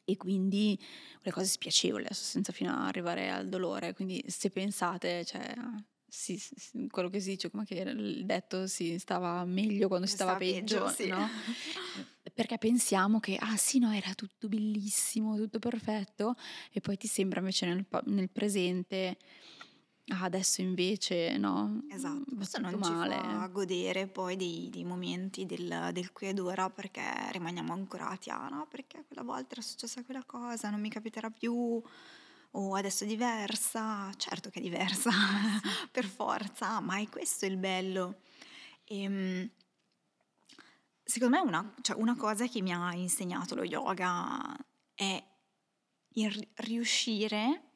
[0.05, 0.79] e quindi
[1.23, 3.95] le cose spiacevoli adesso senza fino ad arrivare al dolore.
[3.95, 5.55] Quindi se pensate, cioè,
[6.07, 10.15] si- si- quello che si dice, come che il detto, si stava meglio quando si
[10.15, 11.07] stava peggio, sì.
[11.07, 11.29] no?
[12.33, 16.37] Perché pensiamo che, ah sì, no, era tutto bellissimo, tutto perfetto,
[16.73, 19.19] e poi ti sembra invece nel, nel presente,
[20.11, 23.15] ah, adesso invece no, Esatto, va questo non male.
[23.15, 27.03] ci fa godere poi dei, dei momenti del, del qui ed ora perché
[27.33, 31.83] rimaniamo ancorati a no, perché quella volta era successa quella cosa, non mi capiterà più,
[32.53, 35.11] o adesso è diversa, certo che è diversa,
[35.91, 38.21] per forza, ma è questo il bello.
[38.85, 39.49] Ehm,
[41.05, 44.57] secondo me una, cioè una cosa che mi ha insegnato lo yoga
[44.95, 45.23] è
[46.15, 47.70] il ri- riuscire,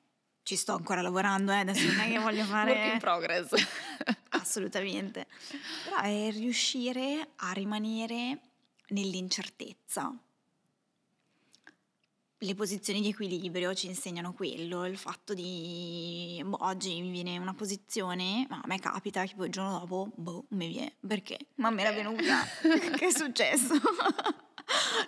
[0.44, 2.72] ci sto ancora lavorando, eh, adesso non è che voglio fare...
[2.72, 3.66] Work in progress.
[4.30, 5.26] Assolutamente.
[5.84, 8.38] Però è riuscire a rimanere
[8.88, 10.14] nell'incertezza.
[12.36, 17.54] Le posizioni di equilibrio ci insegnano quello, il fatto di boh, oggi mi viene una
[17.54, 20.92] posizione, ma a me capita che poi il giorno dopo, boh, mi viene.
[21.06, 21.38] Perché?
[21.54, 22.44] Ma me era venuta.
[22.98, 23.72] che è successo?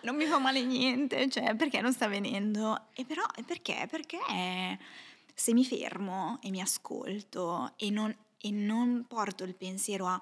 [0.02, 2.86] non mi fa male niente, cioè perché non sta venendo?
[2.94, 3.86] E però perché?
[3.90, 4.18] Perché
[5.36, 10.20] se mi fermo e mi ascolto e non, e non porto il pensiero a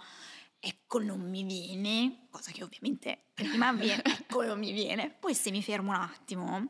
[0.59, 5.53] ecco non mi viene, cosa che ovviamente prima avviene, ecco non mi viene, poi se
[5.53, 6.67] mi fermo un attimo,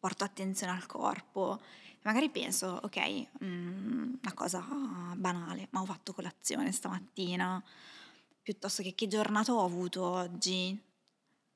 [0.00, 1.60] porto attenzione al corpo,
[2.02, 4.60] magari penso, ok, mm, una cosa
[5.14, 7.62] banale, ma ho fatto colazione stamattina,
[8.42, 10.76] piuttosto che che giornata ho avuto oggi,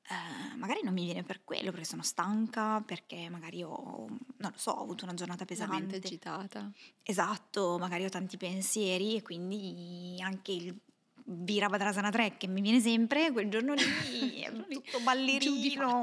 [0.07, 4.57] eh, magari non mi viene per quello, perché sono stanca, perché magari ho, non lo
[4.57, 5.97] so, ho avuto una giornata pesante.
[5.97, 6.71] agitata.
[7.03, 10.79] Esatto, magari ho tanti pensieri e quindi anche il
[11.23, 16.01] Virabhadrasana 3 che mi viene sempre, quel giorno lì è tutto ballerino,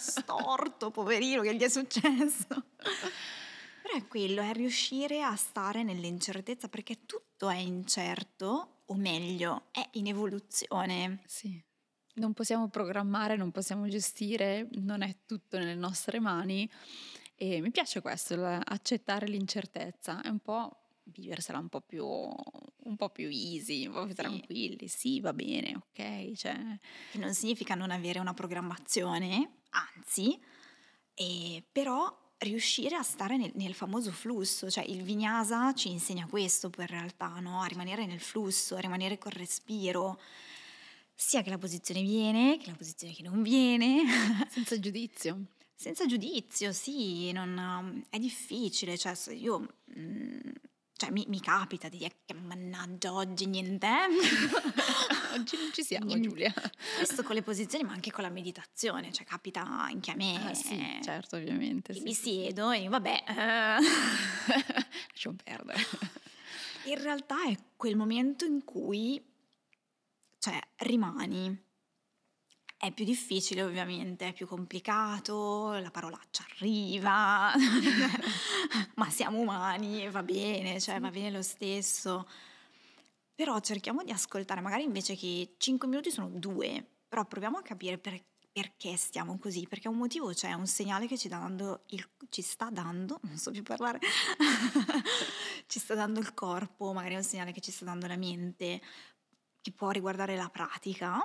[0.00, 2.46] storto, poverino, che gli è successo?
[3.82, 9.86] Però è quello, è riuscire a stare nell'incertezza perché tutto è incerto, o meglio, è
[9.92, 11.22] in evoluzione.
[11.26, 11.62] Sì.
[12.18, 16.68] Non possiamo programmare, non possiamo gestire, non è tutto nelle nostre mani.
[17.36, 23.10] E mi piace questo, accettare l'incertezza, è un po' viversela un po' più, un po'
[23.10, 24.14] più easy, un po' più Sì.
[24.16, 26.78] tranquilli, sì va bene, ok, cioè,
[27.12, 30.38] che non significa non avere una programmazione, anzi,
[31.14, 36.70] e però riuscire a stare nel, nel famoso flusso, cioè il vinyasa ci insegna questo
[36.70, 37.62] poi in realtà, no?
[37.62, 40.20] a rimanere nel flusso, a rimanere col respiro,
[41.20, 44.04] sia che la posizione viene, che la posizione che non viene,
[44.48, 45.46] senza giudizio.
[45.74, 49.66] senza giudizio, sì, non- è difficile, cioè io...
[49.98, 50.38] mm,
[50.96, 53.86] cioè mi, mi capita di dire che mannaggia oggi niente.
[55.34, 56.26] Oggi non ci siamo Niente.
[56.28, 56.52] Giulia.
[56.96, 60.42] Questo con le posizioni, ma anche con la meditazione, cioè capita anche a me.
[60.42, 61.92] Ah, sì, certo, ovviamente.
[61.94, 63.76] Sì, mi siedo e vabbè, eh,
[65.12, 65.78] Lasciamo perdere.
[66.86, 69.22] in realtà è quel momento in cui,
[70.38, 71.66] cioè, rimani.
[72.76, 77.52] È più difficile ovviamente, è più complicato, la parolaccia arriva,
[78.94, 82.24] ma siamo umani, va bene, cioè va bene lo stesso.
[83.34, 87.98] Però cerchiamo di ascoltare, magari invece che 5 minuti sono due, però proviamo a capire
[87.98, 92.42] per- perché stiamo così, perché un motivo c'è, un segnale che ci, dando il- ci
[92.42, 94.00] sta dando, non so più parlare,
[95.68, 98.80] ci sta dando il corpo, magari è un segnale che ci sta dando la mente,
[99.68, 101.22] che può riguardare la pratica,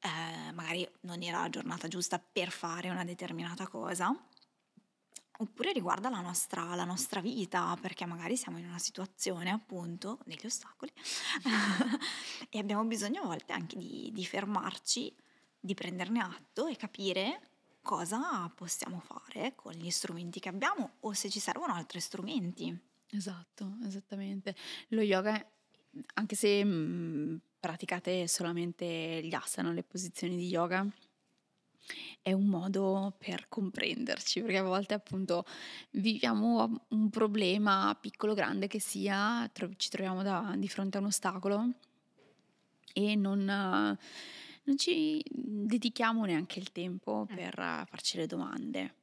[0.00, 4.14] eh, magari non era la giornata giusta per fare una determinata cosa,
[5.38, 10.46] oppure riguarda la nostra, la nostra vita, perché magari siamo in una situazione appunto degli
[10.46, 10.90] ostacoli
[12.48, 15.14] e abbiamo bisogno a volte anche di, di fermarci,
[15.60, 17.40] di prenderne atto e capire
[17.82, 22.74] cosa possiamo fare con gli strumenti che abbiamo o se ci servono altri strumenti.
[23.10, 24.56] Esatto, esattamente.
[24.88, 25.44] Lo yoga,
[26.14, 30.84] anche se mh, praticate solamente gli asana, le posizioni di yoga,
[32.20, 35.44] è un modo per comprenderci, perché a volte appunto
[35.92, 41.00] viviamo un problema piccolo o grande che sia, tro- ci troviamo da- di fronte a
[41.00, 41.70] un ostacolo
[42.94, 43.98] e non, eh,
[44.64, 47.34] non ci dedichiamo neanche il tempo Mm.
[47.36, 48.94] per eh, farci le domande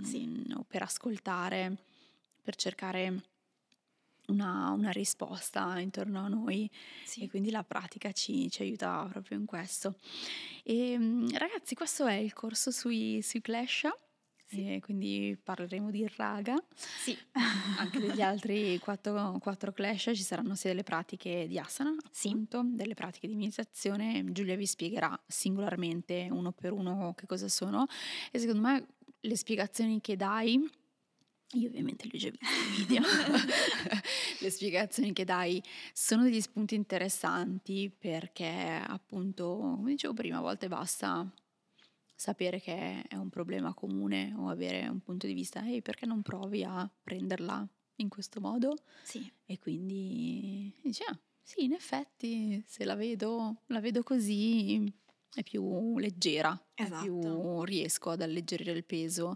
[0.00, 0.24] Sì.
[0.28, 1.76] mm, o per ascoltare,
[2.40, 3.22] per cercare
[4.28, 6.70] una, una risposta intorno a noi
[7.04, 7.22] Sì.
[7.22, 9.96] e quindi la pratica ci, ci aiuta proprio in questo.
[10.62, 13.86] E, mm, ragazzi, questo è il corso sui, sui Clash.
[14.48, 14.78] Sì.
[14.80, 17.18] Quindi parleremo di raga, Sì.
[17.78, 22.28] anche degli altri quattro, quattro clash, ci saranno sia delle pratiche di asana, Sì.
[22.28, 24.24] appunto, delle pratiche di meditazione.
[24.30, 27.86] Giulia vi spiegherà singolarmente, uno per uno, che cosa sono.
[28.30, 28.86] E secondo me
[29.18, 30.64] le spiegazioni che dai,
[31.52, 33.02] io ovviamente li ho già visti i video,
[34.40, 40.68] le spiegazioni che dai sono degli spunti interessanti perché appunto, come dicevo prima, a volte
[40.68, 41.32] basta
[42.14, 46.22] sapere che è un problema comune o avere un punto di vista, ehi, perché non
[46.22, 47.66] provi a prenderla
[47.96, 48.76] in questo modo?
[49.02, 49.30] Sì.
[49.44, 54.92] E quindi dici, ah, sì, in effetti, se la vedo, la vedo così,
[55.32, 57.02] è più leggera, Esatto.
[57.02, 59.34] più riesco ad alleggerire il peso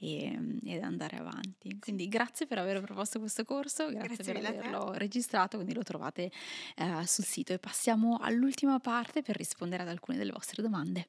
[0.00, 1.78] e, ed andare avanti.
[1.78, 6.32] Quindi grazie per aver proposto questo corso, grazie, Grazie per averlo registrato, quindi lo trovate
[6.76, 11.06] eh, sul sito e passiamo all'ultima parte per rispondere ad alcune delle vostre domande.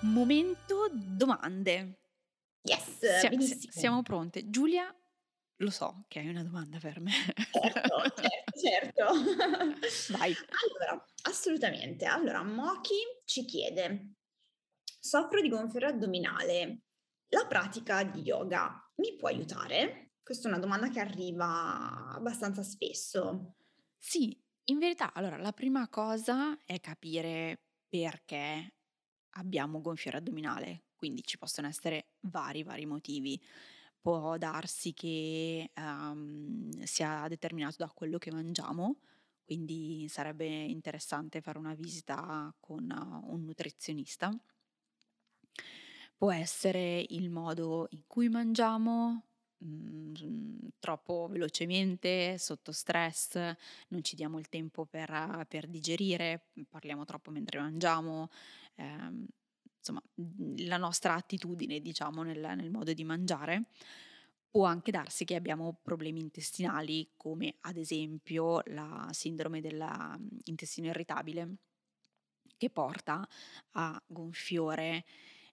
[0.00, 1.98] Momento domande.
[2.62, 3.60] Yes, Sia- benissimo.
[3.60, 4.48] si- siamo pronte.
[4.50, 4.94] Giulia,
[5.58, 7.12] lo so che hai una domanda per me.
[7.50, 9.06] Certo, certo, certo.
[10.16, 10.34] Vai.
[10.64, 12.04] Allora, assolutamente.
[12.04, 12.94] Allora, Moki
[13.24, 14.14] ci chiede,
[14.98, 16.82] soffro di gonfiore addominale,
[17.28, 20.12] la pratica di yoga mi può aiutare?
[20.22, 23.54] Questa è una domanda che arriva abbastanza spesso.
[23.96, 28.74] Sì, in verità, allora, la prima cosa è capire perché
[29.30, 33.40] abbiamo gonfiore addominale, quindi ci possono essere vari, vari motivi.
[34.00, 38.96] Può darsi che ehm, sia determinato da quello che mangiamo,
[39.44, 44.30] quindi sarebbe interessante fare una visita con uh, un nutrizionista.
[46.16, 49.22] Può essere il modo in cui mangiamo,
[49.64, 50.14] mm,
[50.80, 53.34] troppo velocemente, sotto stress,
[53.88, 58.28] non ci diamo il tempo per, per digerire, parliamo troppo mentre mangiamo,
[58.76, 59.26] ehm,
[59.78, 63.64] insomma, mm, la nostra attitudine, diciamo, nel, nel modo di mangiare.
[64.50, 71.56] Può anche darsi che abbiamo problemi intestinali, come ad esempio la sindrome dell'intestino irritabile,
[72.56, 73.26] che porta
[73.72, 75.04] a gonfiore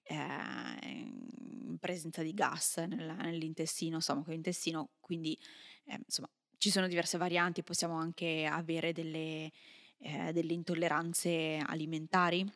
[0.03, 5.37] eh, in presenza di gas nel- nell'intestino, stomaco e intestino, quindi
[5.85, 9.51] eh, insomma ci sono diverse varianti, possiamo anche avere delle,
[9.97, 12.49] eh, delle intolleranze alimentari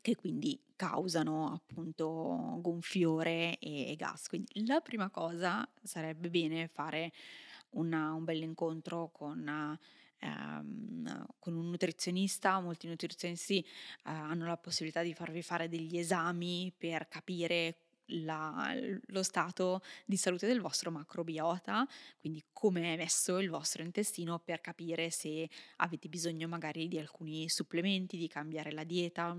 [0.00, 4.28] che quindi causano appunto gonfiore e, gas.
[4.28, 7.12] Quindi la prima cosa sarebbe bene fare
[7.70, 9.78] una- un bel incontro con,
[10.18, 12.60] ehm, con un nutrizionista.
[12.60, 13.66] Molti nutrizionisti eh,
[14.04, 17.80] hanno la possibilità di farvi fare degli esami per capire
[18.10, 18.72] la-
[19.08, 21.84] lo stato di salute del vostro macrobiota,
[22.20, 27.48] quindi come è messo il vostro intestino per capire se avete bisogno magari di alcuni
[27.48, 29.36] supplementi, di cambiare la dieta.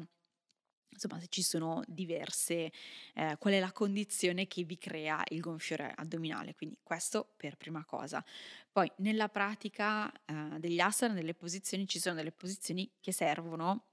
[0.89, 2.71] Insomma, se ci sono diverse,
[3.13, 6.55] eh, qual è la condizione che vi crea il gonfiore addominale?
[6.55, 8.23] Quindi questo per prima cosa.
[8.71, 13.85] Poi nella pratica eh, degli asana, nelle posizioni, ci sono delle posizioni che servono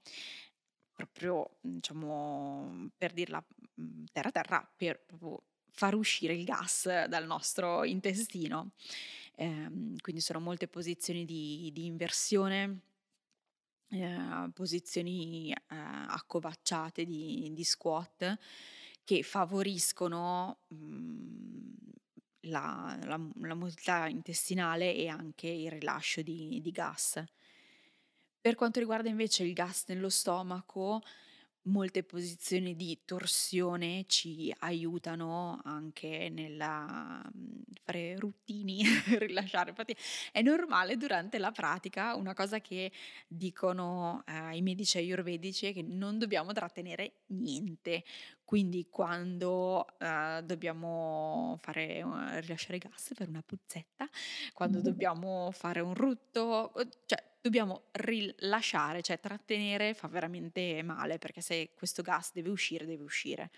[0.93, 3.43] proprio, diciamo, per dirla
[3.81, 5.05] mm, terra terra, per
[5.71, 8.71] far uscire il gas dal nostro intestino.
[9.35, 12.79] Ehm, quindi sono molte posizioni di, di inversione,
[14.01, 18.37] eh, posizioni eh, accovacciate di, di squat
[19.03, 21.73] che favoriscono mm,
[22.41, 27.23] la, la- la motilità intestinale e anche il rilascio di, di gas.
[28.39, 31.01] Per quanto riguarda invece il gas nello stomaco,
[31.65, 38.83] molte posizioni di torsione ci aiutano anche nella mm, fare ruttini,
[39.19, 39.69] rilasciare.
[39.69, 39.95] Infatti
[40.31, 42.91] è normale durante la pratica, una cosa che
[43.27, 48.03] dicono eh, i medici ayurvedici è che non dobbiamo trattenere niente.
[48.43, 54.07] Quindi quando eh, dobbiamo fare, eh, rilasciare gas per una puzzetta,
[54.53, 56.71] quando dobbiamo fare un rutto,
[57.05, 63.03] cioè dobbiamo rilasciare, cioè trattenere fa veramente male perché se questo gas deve uscire, deve
[63.03, 63.51] uscire.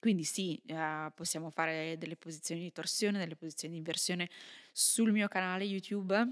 [0.00, 4.28] Quindi sì, eh, possiamo fare delle posizioni di torsione, delle posizioni di inversione.
[4.72, 6.28] Sul mio canale YouTube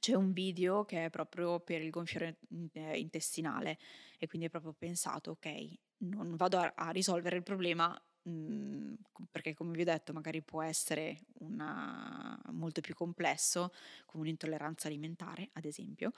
[0.00, 2.38] c'è un video che è proprio per il gonfiore
[2.72, 3.78] eh, intestinale
[4.18, 7.96] e quindi è proprio pensato, ok, non vado a, a risolvere il problema
[8.30, 13.72] mm, co- perché come vi ho detto magari può essere una- molto più complesso
[14.06, 16.12] come un'intolleranza alimentare ad esempio,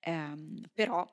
[0.00, 1.06] Ehm, però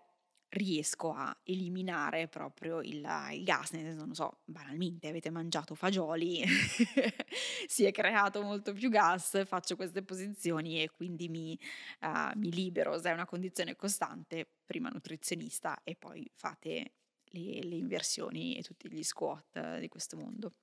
[0.50, 6.44] riesco a eliminare proprio il, il gas, nel senso, non so, banalmente avete mangiato fagioli,
[7.68, 11.60] si è creato molto più gas, faccio queste posizioni e quindi mi,
[12.02, 16.94] uh, mi libero, se è una condizione costante, prima nutrizionista e poi fate
[17.36, 20.54] le, le inversioni e tutti gli squat di questo mondo.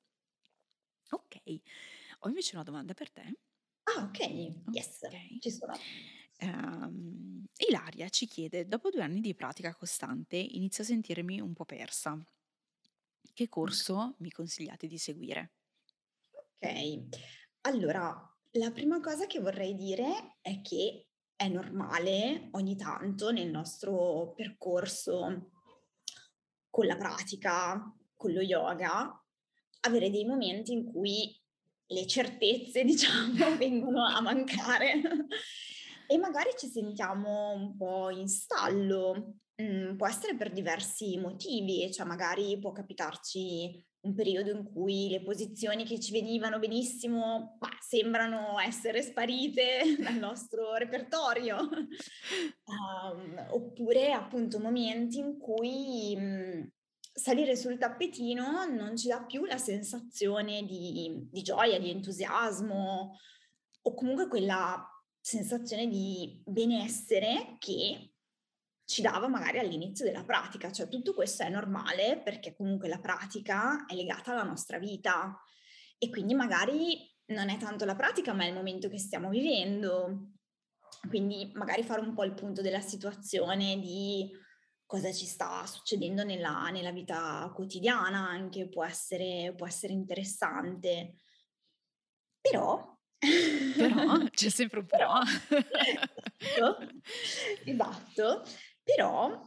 [1.10, 1.36] Ok,
[2.20, 3.38] ho invece una domanda per te.
[3.84, 4.18] Ah, ok,
[4.72, 5.38] yes, okay.
[5.40, 5.74] ci sono.
[6.40, 11.64] Um, Ilaria ci chiede, dopo due anni di pratica costante inizio a sentirmi un po'
[11.64, 12.18] persa.
[13.34, 15.52] Che corso mi consigliate di seguire?
[16.30, 17.08] Ok,
[17.62, 24.32] allora la prima cosa che vorrei dire è che è normale ogni tanto nel nostro
[24.34, 25.50] percorso
[26.72, 29.22] con la pratica, con lo yoga,
[29.80, 31.38] avere dei momenti in cui
[31.88, 35.02] le certezze, diciamo, vengono a mancare
[36.08, 39.34] e magari ci sentiamo un po' in stallo.
[39.60, 45.22] Mm, può essere per diversi motivi, cioè magari può capitarci un periodo in cui le
[45.22, 51.58] posizioni che ci venivano benissimo bah, sembrano essere sparite dal nostro repertorio,
[52.64, 56.72] um, oppure appunto momenti in cui mh,
[57.12, 63.18] salire sul tappetino non ci dà più la sensazione di, di gioia, di entusiasmo
[63.82, 64.88] o comunque quella
[65.20, 68.11] sensazione di benessere che
[68.92, 73.86] ci dava magari all'inizio della pratica, cioè tutto questo è normale perché comunque la pratica
[73.86, 75.34] è legata alla nostra vita
[75.96, 80.32] e quindi magari non è tanto la pratica ma è il momento che stiamo vivendo,
[81.08, 84.30] quindi magari fare un po' il punto della situazione di
[84.84, 91.14] cosa ci sta succedendo nella, nella vita quotidiana anche può essere, può essere interessante.
[92.42, 92.90] Però...
[93.18, 95.20] Però c'è sempre un però.
[96.36, 96.86] esatto,
[97.64, 98.42] esatto,
[98.82, 99.42] però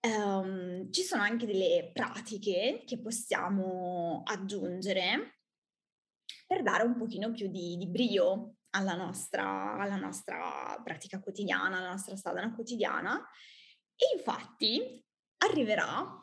[0.00, 5.40] um, ci sono anche delle pratiche che possiamo aggiungere
[6.46, 11.90] per dare un pochino più di, di brio alla nostra, alla nostra pratica quotidiana, alla
[11.90, 13.16] nostra sadhana quotidiana
[13.96, 15.04] e infatti
[15.38, 16.22] arriverà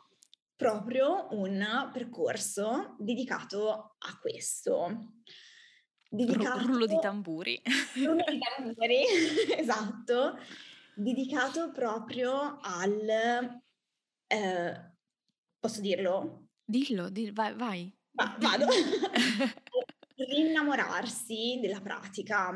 [0.56, 5.14] proprio un percorso dedicato a questo.
[6.08, 7.60] Dedicato, rullo di tamburi.
[7.96, 9.04] Rullo di tamburi,
[9.58, 10.38] esatto.
[10.96, 13.60] Dedicato proprio al...
[14.26, 14.92] Eh,
[15.58, 16.48] posso dirlo?
[16.64, 17.98] Dillo, dillo vai, vai.
[18.12, 18.66] Va, vado.
[20.16, 22.52] Rinnamorarsi della pratica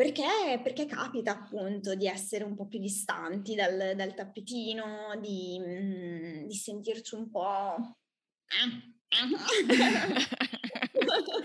[0.00, 6.46] perché, perché capita appunto di essere un po' più distanti dal, dal tappetino, di, mm,
[6.46, 7.98] di sentirci un po'...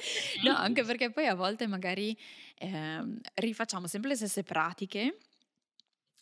[0.43, 2.17] no, anche perché poi a volte magari
[2.57, 3.03] eh,
[3.35, 5.17] rifacciamo sempre le stesse pratiche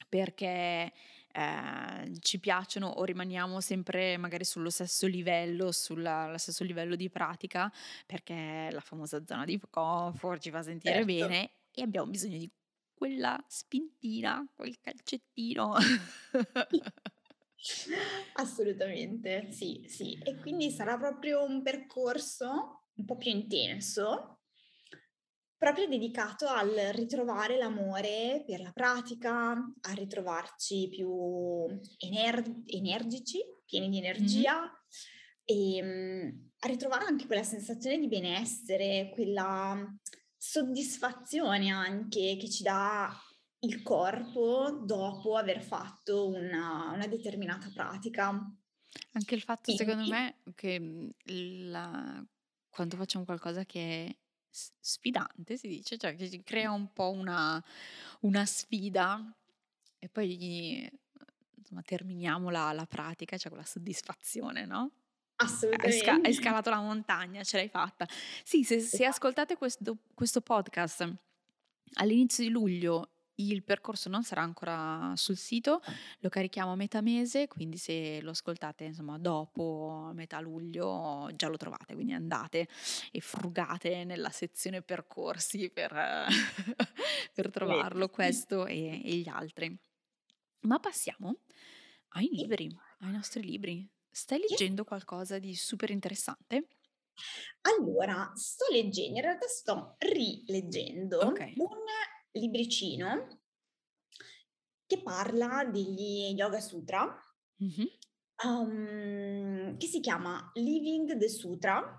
[0.08, 0.92] perché
[1.36, 7.72] eh, ci piacciono o rimaniamo sempre magari sullo stesso livello, sullo stesso livello di pratica
[8.06, 11.08] perché la famosa zona di comfort ci fa sentire certo.
[11.08, 12.52] bene e abbiamo bisogno di
[12.94, 15.76] quella spintina, quel calcettino.
[18.34, 20.18] Assolutamente, sì, sì.
[20.24, 24.39] E quindi sarà proprio un percorso un po' più intenso,
[25.58, 31.66] proprio dedicato al ritrovare l'amore per la pratica, a ritrovarci più
[32.00, 34.68] ener- energici, pieni di energia mm.
[35.46, 39.86] e um, a ritrovare anche quella sensazione di benessere, quella
[40.36, 43.10] soddisfazione anche che ci dà
[43.60, 48.30] il corpo dopo aver fatto una, una determinata pratica.
[49.14, 51.10] Anche il fatto, Quindi, secondo me, che mhmm,
[51.70, 52.26] la,
[52.74, 54.15] quando facciamo qualcosa che è
[54.49, 57.63] sfidante, si dice, cioè che crea un po' una,
[58.21, 59.36] una sfida
[59.99, 60.89] e poi
[61.55, 64.91] insomma, terminiamo la, la pratica, cioè quella soddisfazione, no?
[65.36, 65.88] Assolutamente.
[65.88, 68.07] Hai, sca- hai, scalato la montagna, ce l'hai fatta.
[68.43, 71.11] Sì, se, se ascoltate questo, questo, podcast
[71.95, 75.82] all'inizio di luglio, il percorso non sarà ancora sul sito,
[76.20, 81.58] lo carichiamo a metà mese, quindi se lo ascoltate insomma dopo metà luglio già lo
[81.58, 82.68] trovate, quindi andate
[83.12, 85.92] e frugate nella sezione percorsi per,
[87.34, 89.76] per trovarlo, questo e, e gli altri.
[90.62, 91.40] Ma passiamo
[92.10, 92.70] ai libri,
[93.00, 93.90] ai nostri libri.
[94.10, 96.68] Stai leggendo qualcosa di super interessante?
[97.62, 101.54] Allora, sto leggendo, in realtà sto rileggendo okay.
[101.58, 101.68] un
[102.34, 103.42] libricino
[104.86, 107.18] che parla degli Yoga Sutra,
[107.64, 107.88] mm-hmm.
[108.46, 111.98] um, che si chiama Living the Sutra.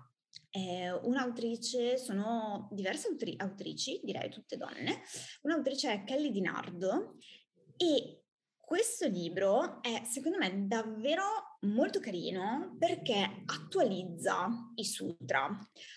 [0.49, 5.01] È un'autrice, sono diverse autri- autrici, direi tutte donne.
[5.41, 7.17] Un'autrice è Kelly Di Nardo
[7.77, 8.24] e
[8.65, 11.23] questo libro è secondo me davvero
[11.61, 15.47] molto carino perché attualizza i sutra,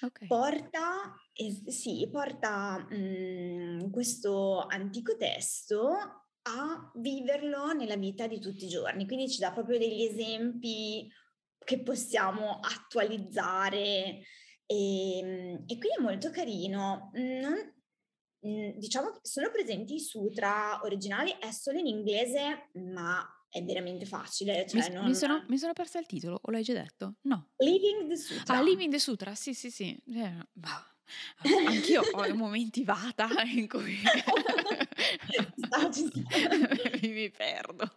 [0.02, 0.26] Ok.
[0.26, 8.68] porta, eh, sì, porta mm, questo antico testo a viverlo nella vita di tutti i
[8.68, 11.10] giorni, quindi ci dà proprio degli esempi
[11.64, 14.20] che possiamo attualizzare
[14.64, 17.10] e, e quindi è molto carino.
[17.14, 17.76] Non-
[18.46, 24.04] Mm, diciamo che sono presenti i sutra originali, è solo in inglese, ma è veramente
[24.04, 24.66] facile.
[24.72, 25.14] Mi, Cioè mi non...
[25.14, 27.14] sono, mi sono persa il titolo, o l'hai già detto?
[27.22, 27.48] No.
[27.56, 28.58] Living the Sutra.
[28.58, 29.96] Ah, Living the Sutra, sì, sì, sì.
[30.14, 30.92] Eh, bah.
[31.66, 33.96] Anch'io ho momenti vata in cui
[35.56, 36.20] sta, ci sta.
[37.02, 37.90] mi, mi perdo.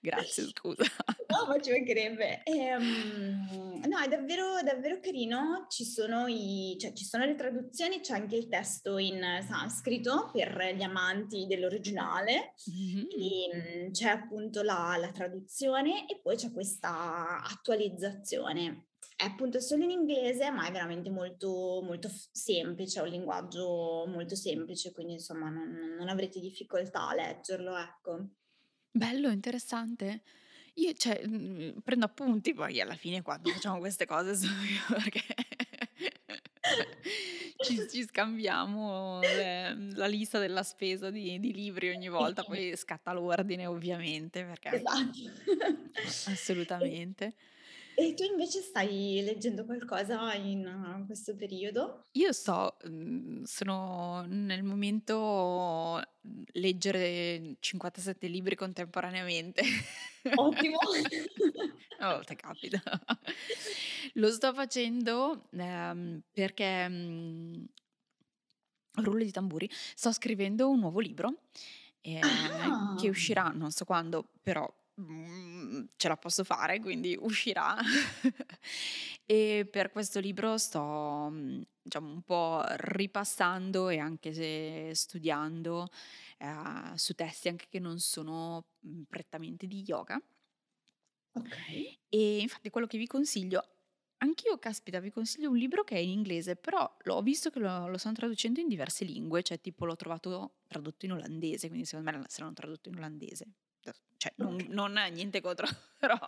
[0.00, 0.84] Grazie, scusa.
[1.28, 2.42] No, ma ci mancherebbe.
[2.44, 5.66] Ehm, no, è davvero, davvero carino.
[5.68, 10.74] Ci sono, i, cioè, ci sono le traduzioni, c'è anche il testo in sanscrito per
[10.76, 12.54] gli amanti dell'originale.
[12.66, 13.06] Mhm.
[13.10, 18.86] E, mm, c'è appunto la, la traduzione e poi c'è questa attualizzazione.
[19.16, 24.34] È appunto solo in inglese, ma è veramente molto, molto semplice, è un linguaggio molto
[24.34, 28.28] semplice, quindi insomma non, non avrete difficoltà a leggerlo, ecco.
[28.90, 30.22] Bello, interessante.
[30.74, 35.22] Io, cioè, mm, prendo appunti poi alla fine quando facciamo queste cose sono io perché
[37.58, 43.12] ci, ci scambiamo le- la lista della spesa di, di libri ogni volta, poi scatta
[43.12, 45.18] l'ordine ovviamente perché Esatto.
[46.30, 47.34] assolutamente.
[47.96, 52.06] E tu invece stai leggendo qualcosa in questo periodo?
[52.12, 59.62] Io sto, mm, sono nel momento mm, leggere 57 libri contemporaneamente.
[60.34, 60.78] Ottimo.
[62.00, 62.82] A volte capita.
[64.14, 67.64] Lo sto facendo ehm, perché, mm,
[68.94, 71.42] rullo di tamburi, sto scrivendo un nuovo libro
[72.00, 73.10] eh, che Ah.
[73.10, 74.68] uscirà, non so quando, però
[75.96, 77.76] ce la posso fare, quindi uscirà.
[79.26, 85.88] E per questo libro sto, mm, diciamo, un po' ripassando e anche se studiando
[86.38, 90.20] eh, su testi anche che non sono mm, prettamente di yoga.
[91.36, 91.56] Ok.
[92.10, 93.66] E infatti quello che vi consiglio,
[94.18, 97.88] anch'io, caspita, vi consiglio un libro che è in inglese, però l'ho visto che lo,
[97.88, 102.10] lo stanno traducendo in diverse lingue, cioè tipo l'ho trovato tradotto in olandese, quindi secondo
[102.10, 103.46] me saranno tradotto in olandese.
[104.16, 105.66] Cioè, non, non è niente contro,
[105.98, 106.18] però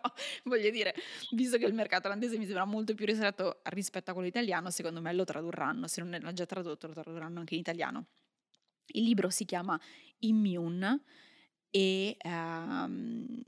[0.44, 0.94] voglio dire,
[1.30, 5.00] visto che il mercato olandese mi sembra molto più ristretto rispetto a quello italiano, secondo
[5.00, 8.06] me lo tradurranno, se non è già tradotto lo tradurranno anche in italiano.
[8.88, 9.80] Il libro si chiama
[10.18, 11.02] Immune
[11.70, 13.42] e ehm,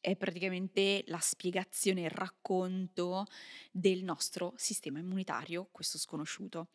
[0.00, 3.26] è praticamente la spiegazione, il racconto
[3.70, 6.68] del nostro sistema immunitario, questo sconosciuto.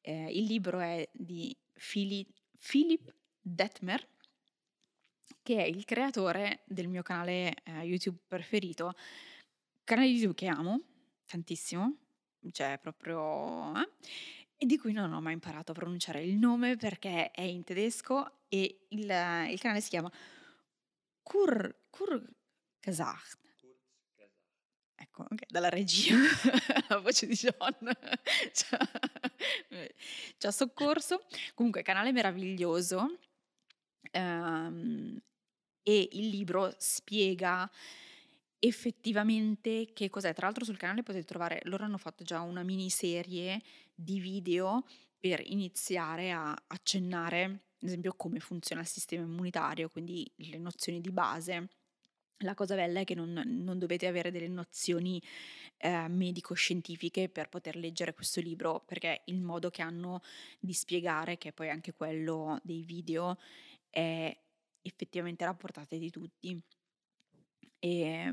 [0.00, 2.26] Eh, il libro è di Phili-
[2.58, 4.06] Philip Detmer,
[5.42, 8.94] che è il creatore del mio canale eh, YouTube preferito,
[9.84, 10.80] canale YouTube che amo
[11.26, 11.96] tantissimo,
[12.50, 13.74] cioè proprio...
[13.76, 13.88] eh,
[14.56, 18.42] e di cui non ho mai imparato a pronunciare il nome perché è in tedesco
[18.48, 20.12] e il, il canale si chiama
[21.22, 22.22] Kur, Kur
[22.78, 23.40] Kazakh.
[24.94, 26.14] Ecco, ok, dalla regia,
[26.88, 27.74] la voce di John
[28.52, 28.90] ci ha-
[30.38, 31.26] ci ha soccorso.
[31.54, 33.18] Comunque, canale meraviglioso.
[34.12, 35.20] Ehm,
[35.82, 37.68] e il libro spiega
[38.64, 40.32] effettivamente che cos'è.
[40.32, 43.60] Tra l'altro sul canale potete trovare, loro hanno fatto già una miniserie
[43.92, 44.84] di video
[45.18, 51.10] per iniziare a accennare, ad esempio, come funziona il sistema immunitario, quindi le nozioni di
[51.10, 51.68] base.
[52.38, 55.22] La cosa bella è che non, non dovete avere delle nozioni
[55.76, 60.22] eh, medico-scientifiche per poter leggere questo libro, perché il modo che hanno
[60.58, 63.38] di spiegare, che è poi anche quello dei video,
[63.92, 64.36] è
[64.82, 66.60] effettivamente alla portata di tutti.
[67.80, 68.32] E,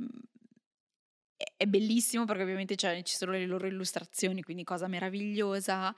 [1.36, 5.96] è- è bellissimo perché ovviamente c'è- ci sono le loro illustrazioni, quindi cosa meravigliosa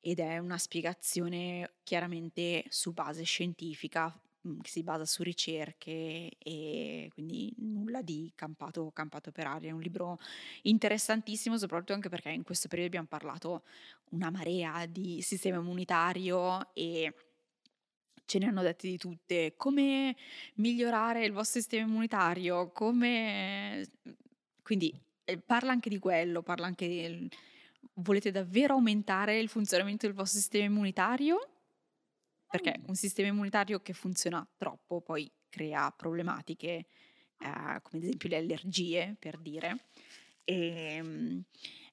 [0.00, 4.12] ed è una spiegazione chiaramente su base scientifica,
[4.48, 9.70] mm, che si basa su ricerche e quindi nulla di campato, campato per aria.
[9.70, 10.18] È un libro
[10.62, 13.64] interessantissimo, soprattutto anche perché in questo periodo abbiamo parlato
[14.10, 17.12] una marea di sistema immunitario e
[18.30, 19.54] ce ne hanno dette di tutte.
[19.56, 20.14] Come
[20.54, 23.84] migliorare il vostro sistema immunitario, come...
[24.62, 27.28] Quindi eh, parla anche di quello, parla anche del...
[27.94, 31.38] Volete davvero aumentare il funzionamento del vostro sistema immunitario?
[32.48, 38.36] Perché un sistema immunitario che funziona troppo poi crea problematiche, eh, come ad esempio le
[38.36, 39.86] allergie, per dire.
[40.44, 41.40] E mm,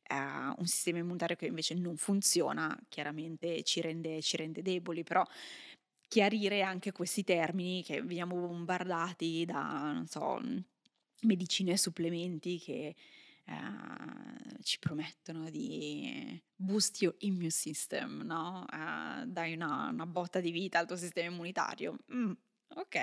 [0.04, 5.26] eh, un sistema immunitario che invece non funziona, chiaramente ci rende, ci rende deboli, però
[6.08, 10.64] chiarire anche questi termini che veniamo bombardati da, non so, mhmm,
[11.22, 12.96] medicine e supplementi che
[13.46, 18.66] eh, ci promettono di boost your immune system, no?
[18.72, 21.98] Eh, dai una, una, botta di vita al tuo sistema immunitario.
[22.14, 22.32] Mm,
[22.76, 22.98] ok,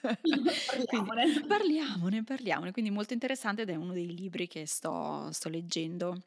[0.00, 1.22] parliamone.
[1.24, 2.72] Quindi, parliamone, parliamone.
[2.72, 6.22] Quindi molto interessante ed è uno dei libri che sto, sto leggendo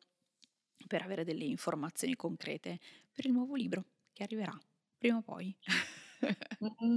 [0.88, 2.80] per avere delle informazioni concrete
[3.12, 3.84] per il nuovo libro
[4.14, 4.58] che arriverà
[4.98, 5.56] prima o poi.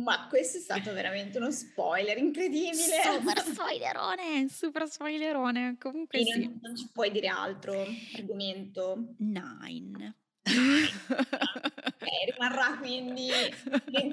[0.04, 2.72] Ma questo è stato veramente uno spoiler incredibile.
[2.72, 5.76] Super spoilerone, super spoilerone.
[5.78, 6.50] Comunque sì.
[6.60, 7.84] non, ci puoi dire altro
[8.16, 9.14] argomento.
[9.18, 10.16] Nine.
[12.02, 14.10] Ok, rimarrà quindi in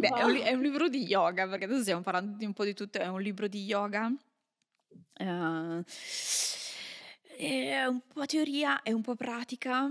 [0.00, 2.64] Beh, è, un, è un libro di yoga, perché adesso stiamo parlando di un po'
[2.64, 4.12] di tutto, è un libro di yoga.
[5.14, 5.84] eh,
[7.36, 9.88] è un po' teoria, è un po' pratica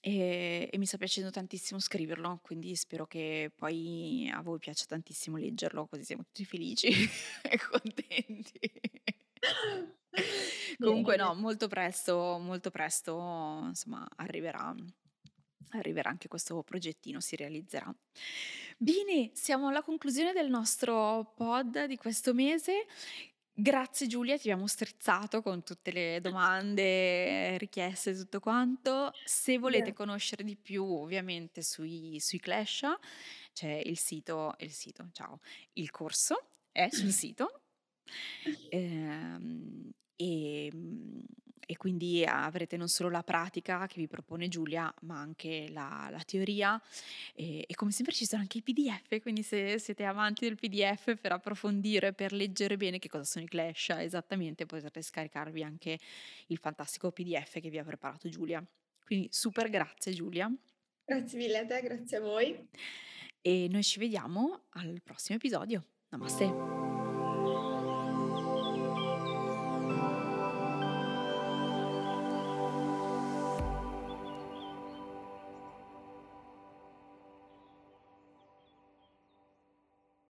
[0.00, 5.36] e, e mi sta piacendo tantissimo scriverlo, quindi spero che poi a voi piaccia tantissimo
[5.36, 6.88] leggerlo, così siamo tutti felici
[7.42, 8.60] e contenti.
[10.78, 14.74] Comunque no, molto presto, molto presto, insomma, arriverà,
[15.70, 17.94] arriverà anche questo progettino, si realizzerà.
[18.78, 22.86] Bene, siamo alla conclusione del nostro pod di questo mese.
[23.62, 29.12] Grazie Giulia, ti abbiamo strizzato con tutte le domande, richieste e tutto quanto.
[29.22, 32.86] Se volete conoscere di più, ovviamente sui, sui Clash
[33.52, 35.40] c'è il sito, il sito, ciao,
[35.74, 37.60] il corso è sul sito.
[38.70, 41.20] Ehm, e, mm,
[41.66, 46.22] e quindi avrete non solo la pratica che vi propone Giulia, ma anche la, la
[46.24, 46.80] teoria
[47.34, 51.16] e, e come sempre ci sono anche i PDF, quindi se siete amanti del PDF
[51.20, 55.98] per approfondire, per leggere bene che cosa sono i Clash esattamente, potete scaricarvi anche
[56.48, 58.64] il fantastico PDF che vi ha preparato Giulia.
[59.04, 60.50] Quindi super grazie Giulia
[61.04, 62.68] Grazie mille a te, grazie a voi.
[63.40, 65.84] e noi ci vediamo al prossimo episodio.
[66.10, 66.99] Namaste.